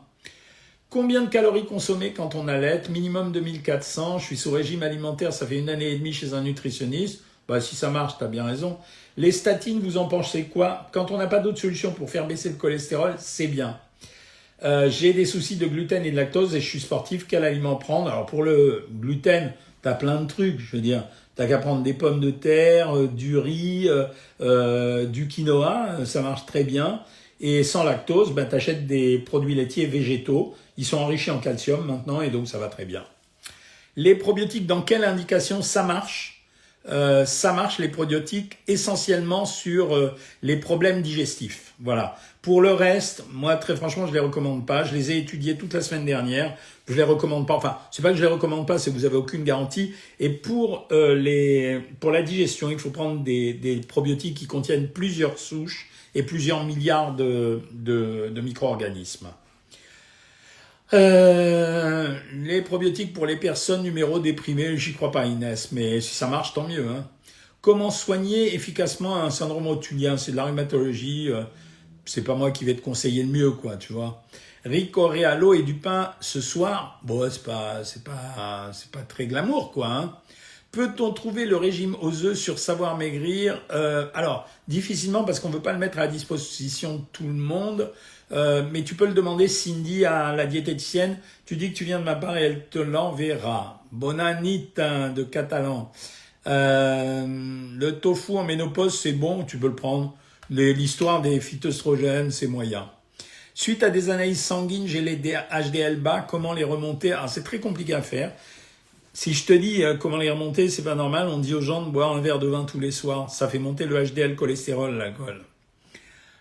Combien 0.89 1.21
de 1.21 1.29
calories 1.29 1.65
consommer 1.65 2.13
quand 2.13 2.35
on 2.35 2.47
allait 2.47 2.81
Minimum 2.89 3.31
2400. 3.31 4.19
Je 4.19 4.25
suis 4.25 4.37
sous 4.37 4.51
régime 4.51 4.83
alimentaire, 4.83 5.33
ça 5.33 5.45
fait 5.45 5.57
une 5.57 5.69
année 5.69 5.91
et 5.91 5.97
demie 5.97 6.13
chez 6.13 6.33
un 6.33 6.41
nutritionniste. 6.41 7.23
Bah, 7.47 7.59
si 7.59 7.75
ça 7.75 7.89
marche, 7.89 8.17
tu 8.17 8.23
as 8.23 8.27
bien 8.27 8.45
raison. 8.45 8.77
Les 9.17 9.31
statines, 9.31 9.79
vous 9.79 9.97
en 9.97 10.07
pensez 10.07 10.45
quoi? 10.45 10.87
Quand 10.93 11.11
on 11.11 11.17
n'a 11.17 11.27
pas 11.27 11.39
d'autre 11.39 11.59
solution 11.59 11.91
pour 11.91 12.09
faire 12.09 12.25
baisser 12.25 12.49
le 12.49 12.55
cholestérol, 12.55 13.15
c'est 13.17 13.47
bien. 13.47 13.77
Euh, 14.63 14.89
j'ai 14.89 15.13
des 15.13 15.25
soucis 15.25 15.57
de 15.57 15.65
gluten 15.65 16.05
et 16.05 16.11
de 16.11 16.15
lactose 16.15 16.55
et 16.55 16.61
je 16.61 16.67
suis 16.67 16.79
sportif. 16.79 17.25
Quel 17.27 17.43
aliment 17.43 17.75
prendre? 17.75 18.09
Alors 18.09 18.25
pour 18.25 18.43
le 18.43 18.87
gluten, 18.91 19.53
tu 19.81 19.89
as 19.89 19.93
plein 19.93 20.21
de 20.21 20.27
trucs. 20.27 20.59
Je 20.59 20.75
veux 20.75 20.81
dire, 20.81 21.03
T'as 21.35 21.47
qu'à 21.47 21.57
prendre 21.57 21.81
des 21.81 21.95
pommes 21.95 22.19
de 22.19 22.29
terre, 22.29 22.95
euh, 22.95 23.07
du 23.07 23.39
riz, 23.39 23.89
euh, 24.39 25.05
du 25.07 25.27
quinoa, 25.27 26.05
ça 26.05 26.21
marche 26.21 26.45
très 26.45 26.63
bien. 26.63 27.01
Et 27.41 27.63
sans 27.63 27.83
lactose, 27.83 28.33
ben, 28.33 28.47
tu 28.47 28.53
achètes 28.53 28.85
des 28.85 29.17
produits 29.17 29.55
laitiers 29.55 29.87
végétaux. 29.87 30.55
Ils 30.77 30.85
sont 30.85 30.97
enrichis 30.97 31.31
en 31.31 31.39
calcium 31.39 31.85
maintenant 31.85 32.21
et 32.21 32.29
donc 32.29 32.47
ça 32.47 32.59
va 32.59 32.67
très 32.67 32.85
bien. 32.85 33.03
Les 33.95 34.13
probiotiques, 34.13 34.67
dans 34.67 34.83
quelle 34.83 35.03
indication 35.03 35.61
ça 35.61 35.83
marche? 35.83 36.45
Ça 36.85 37.53
marche 37.53 37.79
les 37.79 37.87
probiotiques 37.87 38.57
essentiellement 38.67 39.45
sur 39.45 40.13
les 40.41 40.57
problèmes 40.57 41.01
digestifs. 41.01 41.73
Voilà. 41.79 42.17
Pour 42.43 42.61
le 42.61 42.73
reste, 42.73 43.23
moi 43.31 43.55
très 43.55 43.73
franchement, 43.73 44.05
je 44.05 44.11
les 44.11 44.19
recommande 44.19 44.67
pas. 44.67 44.83
Je 44.83 44.93
les 44.93 45.11
ai 45.11 45.17
étudiés 45.17 45.55
toute 45.55 45.73
la 45.73 45.79
semaine 45.79 46.03
dernière. 46.03 46.53
Je 46.89 46.93
les 46.93 47.03
recommande 47.03 47.47
pas. 47.47 47.55
Enfin, 47.55 47.77
c'est 47.89 48.01
pas 48.01 48.09
que 48.09 48.17
je 48.17 48.21
les 48.21 48.27
recommande 48.27 48.67
pas, 48.67 48.77
c'est 48.77 48.91
que 48.91 48.95
vous 48.97 49.05
avez 49.05 49.15
aucune 49.15 49.45
garantie. 49.45 49.93
Et 50.19 50.27
pour 50.27 50.89
euh, 50.91 51.15
les 51.15 51.79
pour 52.01 52.11
la 52.11 52.21
digestion, 52.21 52.69
il 52.69 52.77
faut 52.77 52.89
prendre 52.89 53.23
des, 53.23 53.53
des 53.53 53.77
probiotiques 53.77 54.35
qui 54.35 54.45
contiennent 54.45 54.89
plusieurs 54.89 55.39
souches 55.39 55.89
et 56.15 56.23
plusieurs 56.23 56.65
milliards 56.65 57.15
de, 57.15 57.61
de, 57.71 58.29
de 58.29 58.41
micro-organismes. 58.41 59.29
Euh, 60.93 62.13
les 62.33 62.61
probiotiques 62.61 63.13
pour 63.13 63.25
les 63.25 63.37
personnes 63.37 63.83
numéro 63.83 64.19
déprimées, 64.19 64.75
j'y 64.75 64.91
crois 64.91 65.11
pas 65.11 65.25
Inès, 65.27 65.71
mais 65.71 66.01
si 66.01 66.13
ça 66.13 66.27
marche, 66.27 66.53
tant 66.53 66.67
mieux. 66.67 66.89
Hein. 66.89 67.07
Comment 67.61 67.89
soigner 67.89 68.53
efficacement 68.53 69.15
un 69.15 69.29
syndrome 69.29 69.67
otulien 69.67 70.17
C'est 70.17 70.33
de 70.33 70.35
la 70.35 70.43
rhumatologie. 70.43 71.29
Euh, 71.31 71.43
c'est 72.05 72.23
pas 72.23 72.35
moi 72.35 72.51
qui 72.51 72.65
vais 72.65 72.75
te 72.75 72.81
conseiller 72.81 73.23
le 73.23 73.29
mieux, 73.29 73.51
quoi, 73.51 73.77
tu 73.77 73.93
vois. 73.93 74.23
Rico 74.65 75.07
Realo 75.07 75.53
et 75.53 75.63
du 75.63 75.73
pain 75.73 76.13
ce 76.21 76.39
soir, 76.39 76.99
bon, 77.03 77.29
c'est 77.29 77.43
pas, 77.43 77.83
c'est 77.83 78.03
pas, 78.03 78.71
c'est 78.73 78.91
pas 78.91 79.01
très 79.01 79.27
glamour, 79.27 79.71
quoi. 79.71 79.87
Hein. 79.87 80.15
Peut-on 80.71 81.11
trouver 81.11 81.45
le 81.45 81.55
régime 81.55 81.95
aux 82.01 82.25
œufs 82.25 82.37
sur 82.37 82.57
savoir 82.57 82.97
maigrir 82.97 83.61
euh, 83.71 84.07
Alors, 84.15 84.49
difficilement 84.67 85.23
parce 85.23 85.39
qu'on 85.39 85.49
ne 85.49 85.53
veut 85.53 85.61
pas 85.61 85.73
le 85.73 85.77
mettre 85.77 85.99
à 85.99 86.01
la 86.01 86.07
disposition 86.07 86.95
de 86.95 87.01
tout 87.11 87.27
le 87.27 87.33
monde, 87.33 87.91
euh, 88.31 88.63
mais 88.71 88.83
tu 88.83 88.95
peux 88.95 89.05
le 89.05 89.13
demander, 89.13 89.47
Cindy, 89.47 90.05
à 90.05 90.35
la 90.35 90.47
diététicienne. 90.47 91.19
Tu 91.45 91.57
dis 91.57 91.71
que 91.71 91.77
tu 91.77 91.83
viens 91.83 91.99
de 91.99 92.03
ma 92.03 92.15
part 92.15 92.37
et 92.37 92.43
elle 92.43 92.65
te 92.69 92.79
l'enverra. 92.79 93.83
Bonanita 93.91 95.09
de 95.09 95.21
Catalan. 95.23 95.91
Euh, 96.47 97.25
le 97.27 97.91
tofu 97.99 98.37
en 98.37 98.43
ménopause, 98.43 98.99
c'est 98.99 99.13
bon, 99.13 99.43
tu 99.43 99.57
peux 99.57 99.67
le 99.67 99.75
prendre. 99.75 100.15
L'histoire 100.49 101.21
des 101.21 101.39
phytoestrogènes, 101.39 102.31
c'est 102.31 102.47
moyen. 102.47 102.89
Suite 103.53 103.83
à 103.83 103.89
des 103.89 104.09
analyses 104.09 104.43
sanguines, 104.43 104.87
j'ai 104.87 105.01
les 105.01 105.15
HDL 105.15 105.97
bas, 105.97 106.25
comment 106.27 106.53
les 106.53 106.63
remonter? 106.63 107.13
Alors 107.13 107.29
c'est 107.29 107.43
très 107.43 107.59
compliqué 107.59 107.93
à 107.93 108.01
faire. 108.01 108.33
Si 109.13 109.33
je 109.33 109.45
te 109.45 109.53
dis 109.53 109.83
euh, 109.83 109.95
comment 109.95 110.17
les 110.17 110.31
remonter, 110.31 110.69
c'est 110.69 110.83
pas 110.83 110.95
normal. 110.95 111.27
On 111.27 111.37
dit 111.37 111.53
aux 111.53 111.61
gens 111.61 111.85
de 111.85 111.91
boire 111.91 112.13
un 112.15 112.21
verre 112.21 112.39
de 112.39 112.47
vin 112.47 112.63
tous 112.63 112.79
les 112.79 112.89
soirs. 112.89 113.29
Ça 113.29 113.47
fait 113.47 113.59
monter 113.59 113.85
le 113.85 114.03
HDL 114.03 114.35
cholestérol, 114.35 114.95
l'alcool. 114.95 115.43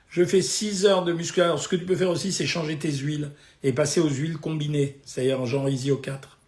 Je 0.09 0.25
fais 0.25 0.41
6 0.41 0.87
heures 0.87 1.05
de 1.05 1.13
musculation. 1.13 1.59
Ce 1.59 1.69
que 1.69 1.77
tu 1.77 1.85
peux 1.85 1.97
faire 1.97 2.09
aussi, 2.09 2.33
c'est 2.33 2.47
changer 2.47 2.79
tes 2.79 2.91
huiles 2.91 3.31
et 3.63 3.73
passer 3.73 4.01
aux 4.01 4.09
huiles 4.09 4.39
combinées, 4.39 4.99
c'est-à-dire 5.05 5.45
genre 5.45 5.69
Isio 5.69 5.97
4. 5.97 6.39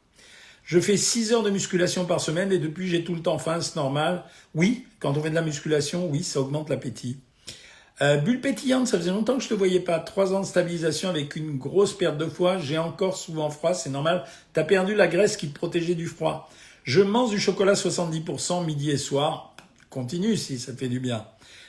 Je 0.65 0.81
fais 0.81 0.97
6 0.97 1.35
heures 1.35 1.43
de 1.43 1.51
musculation 1.51 2.07
par 2.07 2.21
semaine 2.21 2.51
et 2.53 2.59
depuis 2.59 2.89
j'ai 2.89 3.05
tout 3.05 3.15
le 3.15 3.21
temps 3.21 3.39
faim, 3.39 3.61
c'est 3.61 3.77
normal. 3.77 4.25
Oui, 4.55 4.87
quand 5.01 5.17
on 5.19 5.23
fait 5.23 5.31
de 5.31 5.35
la 5.35 5.43
musculation, 5.43 6.09
oui, 6.11 6.23
ça 6.23 6.41
augmente 6.41 6.71
l'appétit. 6.71 7.19
Euh, 8.03 8.17
bulle 8.17 8.41
pétillante, 8.41 8.89
ça 8.89 8.99
faisait 8.99 9.13
longtemps 9.13 9.37
que 9.37 9.43
je 9.43 9.49
te 9.49 9.55
voyais 9.55 9.81
pas. 9.81 10.01
Trois 10.01 10.35
ans 10.35 10.41
de 10.41 10.47
stabilisation 10.47 11.11
avec 11.11 11.37
une 11.37 11.59
grosse 11.59 11.97
perte 11.97 12.19
de 12.19 12.27
foie. 12.27 12.59
J'ai 12.59 12.79
encore 12.79 13.17
souvent 13.17 13.51
froid, 13.51 13.73
c'est 13.73 13.91
normal. 13.91 14.25
Tu 14.53 14.61
as 14.61 14.65
perdu 14.65 14.95
la 14.95 15.07
graisse 15.07 15.37
qui 15.37 15.49
te 15.49 15.55
protégeait 15.55 15.95
du 15.95 16.07
froid. 16.07 16.51
Je 16.83 17.01
mange 17.01 17.31
du 17.31 17.39
chocolat 17.39 17.75
70% 17.75 18.65
midi 18.65 18.91
et 18.91 18.97
soir. 18.97 19.55
Continue 19.91 20.37
si 20.37 20.59
ça 20.59 20.73
te 20.73 20.79
fait 20.79 20.89
du 20.89 20.99
bien. 20.99 21.25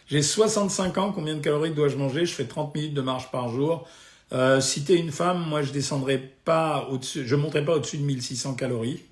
J'ai 0.07 0.23
65 0.23 0.97
ans, 0.97 1.11
combien 1.11 1.35
de 1.35 1.41
calories 1.41 1.71
dois-je 1.71 1.95
manger? 1.95 2.25
Je 2.25 2.33
fais 2.33 2.45
30 2.45 2.73
minutes 2.75 2.93
de 2.93 3.01
marche 3.01 3.31
par 3.31 3.49
jour. 3.49 3.87
Euh, 4.33 4.59
si 4.61 4.83
tu 4.83 4.93
es 4.93 4.97
une 4.97 5.11
femme, 5.11 5.45
moi 5.47 5.61
je 5.61 5.71
descendrai 5.71 6.17
pas 6.17 6.87
au-dessus, 6.89 7.25
je 7.25 7.35
monterai 7.35 7.63
pas 7.63 7.75
au-dessus 7.75 7.97
de 7.97 8.03
1600 8.03 8.55
calories. 8.55 9.03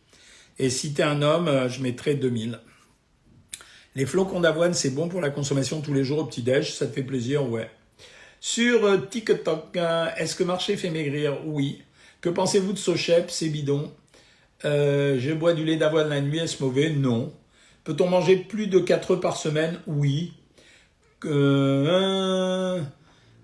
Et 0.58 0.70
si 0.70 0.94
tu 0.94 1.02
es 1.02 1.04
un 1.04 1.22
homme, 1.22 1.48
euh, 1.48 1.70
je 1.70 1.82
mettrai 1.82 2.16
2000. 2.16 2.60
Les 3.96 4.06
flocons 4.08 4.40
d'avoine, 4.40 4.74
c'est 4.74 4.90
bon 4.90 5.08
pour 5.08 5.22
la 5.22 5.30
consommation 5.30 5.82
tous 5.82 5.94
les 5.94 6.04
jours 6.04 6.20
au 6.20 6.26
petit-déj, 6.26 6.74
ça 6.74 6.88
te 6.88 6.94
fait 6.94 7.04
plaisir, 7.04 7.48
ouais. 7.50 7.70
Sur 8.40 8.86
euh, 8.86 8.98
TikTok, 8.98 9.78
euh, 9.78 10.08
est-ce 10.18 10.36
que 10.36 10.44
marché 10.44 10.76
fait 10.76 10.90
maigrir? 10.90 11.38
Oui. 11.46 11.82
Que 12.20 12.30
pensez-vous 12.30 12.74
de 12.74 12.78
Sochep 12.78 13.30
C'est 13.30 13.50
bidon. 13.50 13.92
Euh, 14.66 15.18
je 15.20 15.32
bois 15.32 15.54
du 15.54 15.64
lait 15.64 15.78
d'avoine 15.78 16.10
la 16.10 16.22
nuit, 16.22 16.40
est-ce 16.40 16.62
mauvais? 16.62 16.90
Non. 16.90 17.32
Peut-on 17.84 18.10
manger 18.10 18.38
plus 18.38 18.68
de 18.68 18.80
4 18.80 19.12
œufs 19.12 19.22
par 19.22 19.38
semaine? 19.38 19.80
Oui. 19.88 20.34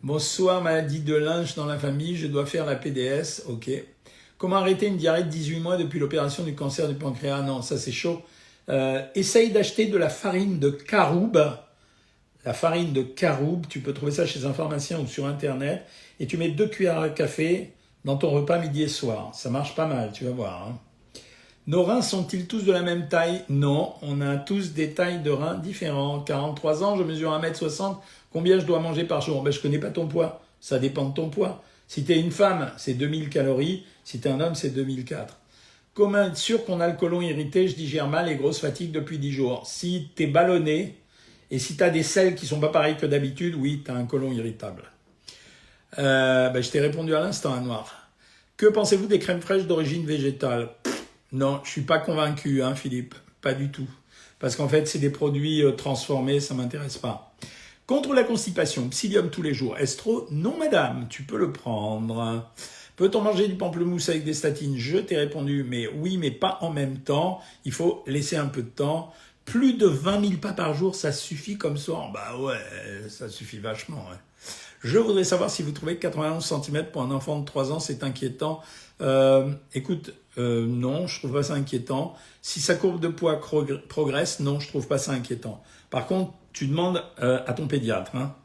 bonsoir, 0.04 0.62
maladie 0.62 1.00
de 1.00 1.16
linge 1.16 1.56
dans 1.56 1.66
la 1.66 1.78
famille, 1.78 2.18
je 2.18 2.28
dois 2.28 2.46
faire 2.46 2.66
la 2.66 2.76
PDS, 2.76 3.44
ok. 3.48 3.70
Comment 4.38 4.58
arrêter 4.58 4.88
une 4.88 4.98
diarrhée 4.98 5.24
de 5.24 5.30
18 5.30 5.60
mois 5.60 5.78
depuis 5.78 6.00
l'opération 6.00 6.44
du 6.44 6.56
cancer 6.56 6.88
du 6.88 6.96
pancréas? 6.96 7.42
Non, 7.42 7.62
ça 7.62 7.78
c'est 7.78 7.92
chaud. 7.92 8.22
Euh, 8.70 9.04
essaye 9.16 9.52
d'acheter 9.52 9.88
de 9.88 9.98
la 9.98 10.10
farine 10.10 10.60
de 10.60 10.70
caroube. 10.70 11.42
La 12.46 12.54
farine 12.54 12.94
de 12.94 13.02
caroube, 13.02 13.66
tu 13.68 13.80
peux 13.80 13.94
trouver 13.94 14.12
ça 14.12 14.26
chez 14.26 14.46
un 14.46 14.54
pharmacien 14.54 15.00
ou 15.00 15.08
sur 15.08 15.26
Internet. 15.26 15.86
Et 16.20 16.28
tu 16.28 16.38
mets 16.38 16.50
deux 16.50 16.68
cuillères 16.68 17.00
à 17.00 17.10
café 17.10 17.74
dans 18.06 18.18
ton 18.18 18.30
repas 18.30 18.60
midi 18.60 18.84
et 18.84 18.88
soir. 18.88 19.32
Ça 19.34 19.50
marche 19.50 19.76
pas 19.76 19.88
mal, 19.88 20.12
tu 20.14 20.26
vas 20.26 20.32
voir. 20.32 20.68
Hein. 20.68 20.78
Nos 21.68 21.84
reins 21.84 22.02
sont-ils 22.02 22.48
tous 22.48 22.64
de 22.64 22.72
la 22.72 22.82
même 22.82 23.10
taille? 23.10 23.44
Non, 23.50 23.94
on 24.02 24.22
a 24.22 24.38
tous 24.38 24.74
des 24.74 24.94
tailles 24.94 25.22
de 25.22 25.30
reins 25.30 25.56
différentes. 25.56 26.26
43 26.26 26.84
ans, 26.84 26.98
je 26.98 27.04
mesure 27.04 27.32
1m60. 27.32 27.98
Combien 28.32 28.60
je 28.60 28.66
dois 28.66 28.80
manger 28.80 29.04
par 29.04 29.22
jour? 29.22 29.44
Ben, 29.44 29.52
Je 29.52 29.60
connais 29.60 29.78
pas 29.78 29.92
ton 29.92 30.08
poids. 30.08 30.42
Ça 30.62 30.80
dépend 30.80 31.10
de 31.10 31.14
ton 31.14 31.30
poids. 31.30 31.64
Si 31.88 32.04
tu 32.04 32.14
es 32.14 32.20
une 32.20 32.32
femme, 32.32 32.72
c'est 32.78 32.94
2000 32.94 33.30
calories. 33.30 33.84
Si 34.04 34.20
tu 34.20 34.28
es 34.28 34.32
un 34.32 34.40
homme, 34.40 34.56
c'est 34.56 34.70
2004. 34.70 35.38
Comment 36.00 36.28
être 36.28 36.38
sûr 36.38 36.64
qu'on 36.64 36.80
a 36.80 36.88
le 36.88 36.96
côlon 36.96 37.20
irrité, 37.20 37.68
je 37.68 37.76
digère 37.76 38.08
mal 38.08 38.30
et 38.30 38.38
grosse 38.38 38.60
fatigue 38.60 38.94
depuis 38.94 39.18
10 39.18 39.34
jours 39.34 39.68
Si 39.68 40.08
tu 40.16 40.24
es 40.24 40.28
ballonné 40.28 40.96
et 41.52 41.60
si 41.60 41.76
tu 41.76 41.84
as 41.84 41.90
des 41.90 42.04
selles 42.04 42.36
qui 42.36 42.46
sont 42.46 42.62
pas 42.62 42.70
pareilles 42.70 42.96
que 42.96 43.06
d'habitude, 43.06 43.54
oui, 43.56 43.82
tu 43.84 43.92
as 43.92 43.96
un 43.96 44.06
côlon 44.06 44.32
irritable. 44.32 44.84
Euh, 45.98 46.48
ben, 46.52 46.64
je 46.64 46.70
t'ai 46.70 46.80
répondu 46.80 47.14
à 47.14 47.20
l'instant, 47.20 47.54
à 47.54 47.60
noir. 47.60 48.08
Que 48.56 48.68
pensez-vous 48.68 49.08
des 49.08 49.20
crèmes 49.20 49.42
fraîches 49.42 49.68
d'origine 49.68 50.06
végétale? 50.06 50.70
Non, 51.34 51.60
je 51.66 51.70
suis 51.70 51.82
pas 51.82 52.00
convaincu, 52.00 52.64
hein, 52.64 52.76
Philippe. 52.76 53.14
Pas 53.42 53.54
du 53.54 53.70
tout. 53.70 53.90
Parce 54.40 54.56
qu'en 54.56 54.70
fait, 54.70 54.88
c'est 54.88 55.00
des 55.00 55.10
produits 55.10 55.66
euh, 55.66 55.72
transformés, 55.72 56.40
ça 56.40 56.54
m'intéresse 56.54 56.98
pas. 56.98 57.36
Contre 57.88 58.14
la 58.14 58.24
constipation, 58.24 58.88
psyllium 58.88 59.30
tous 59.30 59.42
les 59.42 59.54
jours. 59.54 59.78
Estro, 59.78 60.30
non 60.32 60.58
madame, 60.58 61.08
tu 61.10 61.24
peux 61.24 61.38
le 61.38 61.52
prendre. 61.52 62.50
Peut-on 63.00 63.22
manger 63.22 63.48
du 63.48 63.56
pamplemousse 63.56 64.10
avec 64.10 64.26
des 64.26 64.34
statines? 64.34 64.76
Je 64.76 64.98
t'ai 64.98 65.16
répondu, 65.16 65.64
mais 65.66 65.88
oui, 65.88 66.18
mais 66.18 66.32
pas 66.32 66.58
en 66.60 66.70
même 66.70 66.98
temps. 66.98 67.40
Il 67.64 67.72
faut 67.72 68.04
laisser 68.06 68.36
un 68.36 68.48
peu 68.48 68.62
de 68.62 68.68
temps. 68.68 69.14
Plus 69.46 69.76
de 69.76 69.88
20 69.88 70.20
000 70.20 70.34
pas 70.42 70.52
par 70.52 70.74
jour, 70.74 70.94
ça 70.94 71.14
suffit 71.14 71.58
comme 71.58 71.78
ça 71.78 71.94
Bah 72.14 72.38
ouais, 72.38 72.60
ça 73.08 73.30
suffit 73.30 73.60
vachement. 73.60 74.06
Je 74.84 75.00
voudrais 75.00 75.24
savoir 75.24 75.50
si 75.50 75.64
vous 75.64 75.72
trouvez 75.72 75.96
que 75.96 76.02
91 76.02 76.46
cm 76.46 76.88
pour 76.92 77.02
un 77.02 77.12
enfant 77.12 77.40
de 77.40 77.46
3 77.46 77.72
ans, 77.72 77.80
c'est 77.80 78.04
inquiétant. 78.04 78.60
Euh, 79.00 79.50
écoute, 79.74 80.14
euh, 80.38 80.66
non, 80.68 81.08
je 81.08 81.20
trouve 81.20 81.32
pas 81.32 81.44
ça 81.44 81.54
inquiétant. 81.54 82.16
Si 82.42 82.60
sa 82.60 82.76
courbe 82.76 83.00
de 83.00 83.08
poids 83.08 83.40
progresse, 83.88 84.42
non, 84.42 84.60
je 84.60 84.68
trouve 84.68 84.90
pas 84.90 84.98
ça 84.98 85.14
inquiétant. 85.14 85.64
Par 85.90 86.06
contre, 86.06 86.34
tu 86.52 86.68
demandes 86.68 87.02
euh, 87.22 87.40
à 87.48 87.54
ton 87.54 87.66
pédiatre. 87.66 88.14
Hein. 88.18 88.36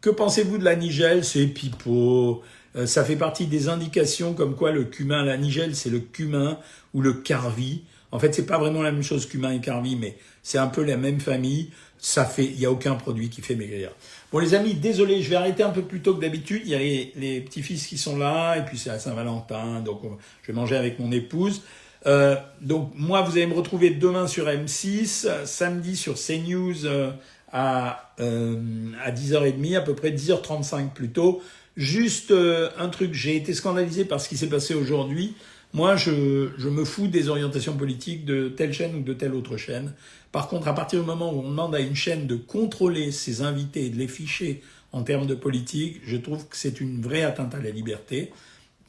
Que 0.00 0.10
pensez-vous 0.10 0.58
de 0.58 0.64
la 0.64 0.74
nigelle? 0.74 1.24
C'est 1.24 1.46
pipeau. 1.46 2.42
Euh, 2.78 2.86
ça 2.86 3.04
fait 3.04 3.16
partie 3.16 3.46
des 3.46 3.68
indications 3.68 4.34
comme 4.34 4.54
quoi 4.54 4.70
le 4.70 4.84
cumin, 4.84 5.24
la 5.24 5.36
nigelle, 5.36 5.74
c'est 5.74 5.90
le 5.90 5.98
cumin 5.98 6.58
ou 6.94 7.02
le 7.02 7.12
carvi. 7.12 7.82
En 8.12 8.18
fait, 8.18 8.34
c'est 8.34 8.46
pas 8.46 8.58
vraiment 8.58 8.82
la 8.82 8.92
même 8.92 9.02
chose 9.02 9.26
cumin 9.26 9.52
et 9.52 9.60
carvi, 9.60 9.96
mais 9.96 10.16
c'est 10.42 10.58
un 10.58 10.68
peu 10.68 10.82
la 10.82 10.96
même 10.96 11.20
famille. 11.20 11.70
Ça 11.98 12.24
fait, 12.24 12.44
il 12.44 12.58
y 12.58 12.64
a 12.64 12.70
aucun 12.70 12.94
produit 12.94 13.28
qui 13.28 13.42
fait 13.42 13.56
maigrir. 13.56 13.90
Bon, 14.30 14.38
les 14.38 14.54
amis, 14.54 14.74
désolé, 14.74 15.20
je 15.20 15.28
vais 15.28 15.36
arrêter 15.36 15.62
un 15.62 15.70
peu 15.70 15.82
plus 15.82 16.00
tôt 16.00 16.14
que 16.14 16.20
d'habitude. 16.20 16.62
Il 16.64 16.70
y 16.70 16.74
a 16.74 16.78
les, 16.78 17.40
petits-fils 17.40 17.86
qui 17.86 17.98
sont 17.98 18.16
là, 18.16 18.56
et 18.56 18.64
puis 18.64 18.78
c'est 18.78 18.90
à 18.90 18.98
Saint-Valentin, 18.98 19.80
donc 19.80 20.02
je 20.42 20.52
vais 20.52 20.52
manger 20.52 20.76
avec 20.76 20.98
mon 21.00 21.10
épouse. 21.10 21.62
Euh, 22.06 22.36
donc 22.60 22.92
moi, 22.94 23.22
vous 23.22 23.32
allez 23.32 23.46
me 23.46 23.54
retrouver 23.54 23.90
demain 23.90 24.28
sur 24.28 24.46
M6, 24.46 25.44
samedi 25.44 25.96
sur 25.96 26.14
CNews 26.14 26.86
euh, 26.86 27.10
à, 27.52 28.12
à 28.18 29.10
10h30, 29.10 29.76
à 29.76 29.80
peu 29.80 29.94
près 29.94 30.12
10h35 30.12 30.90
plutôt. 30.90 31.42
Juste 31.78 32.32
euh, 32.32 32.70
un 32.76 32.88
truc, 32.88 33.14
j'ai 33.14 33.36
été 33.36 33.54
scandalisé 33.54 34.04
par 34.04 34.20
ce 34.20 34.28
qui 34.28 34.36
s'est 34.36 34.48
passé 34.48 34.74
aujourd'hui. 34.74 35.36
Moi, 35.72 35.94
je, 35.94 36.50
je, 36.58 36.68
me 36.68 36.84
fous 36.84 37.06
des 37.06 37.28
orientations 37.28 37.76
politiques 37.76 38.24
de 38.24 38.48
telle 38.48 38.72
chaîne 38.72 38.96
ou 38.96 39.02
de 39.02 39.12
telle 39.12 39.32
autre 39.32 39.56
chaîne. 39.56 39.94
Par 40.32 40.48
contre, 40.48 40.66
à 40.66 40.74
partir 40.74 40.98
du 40.98 41.06
moment 41.06 41.32
où 41.32 41.38
on 41.38 41.48
demande 41.48 41.76
à 41.76 41.78
une 41.78 41.94
chaîne 41.94 42.26
de 42.26 42.34
contrôler 42.34 43.12
ses 43.12 43.42
invités 43.42 43.86
et 43.86 43.90
de 43.90 43.96
les 43.96 44.08
ficher 44.08 44.60
en 44.90 45.04
termes 45.04 45.28
de 45.28 45.36
politique, 45.36 46.00
je 46.04 46.16
trouve 46.16 46.48
que 46.48 46.56
c'est 46.56 46.80
une 46.80 47.00
vraie 47.00 47.22
atteinte 47.22 47.54
à 47.54 47.60
la 47.60 47.70
liberté. 47.70 48.32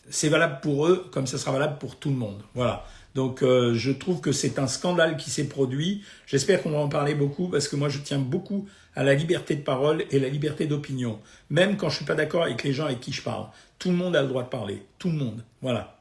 C'est 0.10 0.30
valable 0.30 0.58
pour 0.64 0.88
eux 0.88 1.06
comme 1.12 1.28
ça 1.28 1.38
sera 1.38 1.52
valable 1.52 1.78
pour 1.78 1.98
tout 1.98 2.10
le 2.10 2.16
monde. 2.16 2.42
Voilà. 2.56 2.88
Donc 3.16 3.42
euh, 3.42 3.74
je 3.74 3.92
trouve 3.92 4.22
que 4.22 4.32
c'est 4.32 4.60
un 4.60 4.68
scandale 4.68 5.18
qui 5.18 5.30
s'est 5.30 5.48
produit. 5.48 6.04
J'espère 6.28 6.62
qu'on 6.62 6.72
va 6.72 6.80
en 6.80 6.90
parler 6.90 7.16
beaucoup 7.16 7.48
parce 7.48 7.68
que 7.68 7.76
moi 7.76 7.90
je 7.90 8.00
tiens 8.00 8.20
beaucoup 8.20 8.68
à 8.96 9.04
la 9.04 9.14
liberté 9.14 9.56
de 9.56 9.62
parole 9.62 10.06
et 10.12 10.20
la 10.20 10.30
liberté 10.30 10.68
d'opinion. 10.68 11.20
Même 11.50 11.78
quand 11.78 11.90
je 11.90 11.98
suis 11.98 12.06
pas 12.06 12.16
d'accord 12.16 12.44
avec 12.44 12.64
les 12.64 12.74
gens 12.74 12.86
avec 12.86 13.00
qui 13.00 13.12
je 13.12 13.22
parle. 13.22 13.48
Tout 13.78 13.90
le 13.90 13.96
monde 13.96 14.16
a 14.16 14.22
le 14.22 14.28
droit 14.28 14.44
de 14.44 14.50
parler. 14.50 14.84
Tout 14.98 15.10
le 15.10 15.16
monde. 15.16 15.44
Voilà. 15.62 15.98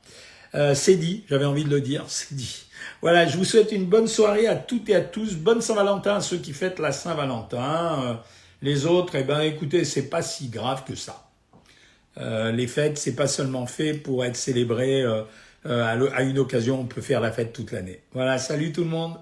Euh, 0.54 0.74
c'est 0.74 0.96
dit, 0.96 1.24
j'avais 1.28 1.44
envie 1.44 1.64
de 1.64 1.70
le 1.70 1.80
dire, 1.80 2.04
c'est 2.08 2.34
dit. 2.34 2.64
Voilà, 3.02 3.26
je 3.26 3.36
vous 3.36 3.44
souhaite 3.44 3.72
une 3.72 3.86
bonne 3.86 4.08
soirée 4.08 4.46
à 4.46 4.56
toutes 4.56 4.88
et 4.88 4.94
à 4.94 5.00
tous. 5.00 5.34
Bonne 5.34 5.60
Saint-Valentin 5.60 6.16
à 6.16 6.20
ceux 6.20 6.38
qui 6.38 6.52
fêtent 6.52 6.78
la 6.78 6.92
Saint-Valentin. 6.92 8.02
Euh, 8.04 8.14
les 8.62 8.86
autres, 8.86 9.14
eh 9.14 9.22
ben 9.22 9.40
écoutez, 9.40 9.84
c'est 9.84 10.08
pas 10.08 10.22
si 10.22 10.48
grave 10.48 10.84
que 10.84 10.94
ça. 10.94 11.28
Euh, 12.20 12.50
les 12.50 12.66
fêtes, 12.66 12.98
c'est 12.98 13.14
pas 13.14 13.28
seulement 13.28 13.66
fait 13.66 13.94
pour 13.94 14.24
être 14.24 14.36
célébré 14.36 15.02
euh, 15.02 15.22
à 15.64 16.22
une 16.22 16.38
occasion, 16.38 16.80
on 16.80 16.86
peut 16.86 17.00
faire 17.00 17.20
la 17.20 17.32
fête 17.32 17.52
toute 17.52 17.72
l'année. 17.72 18.00
Voilà, 18.12 18.38
salut 18.38 18.72
tout 18.72 18.84
le 18.84 18.90
monde 18.90 19.18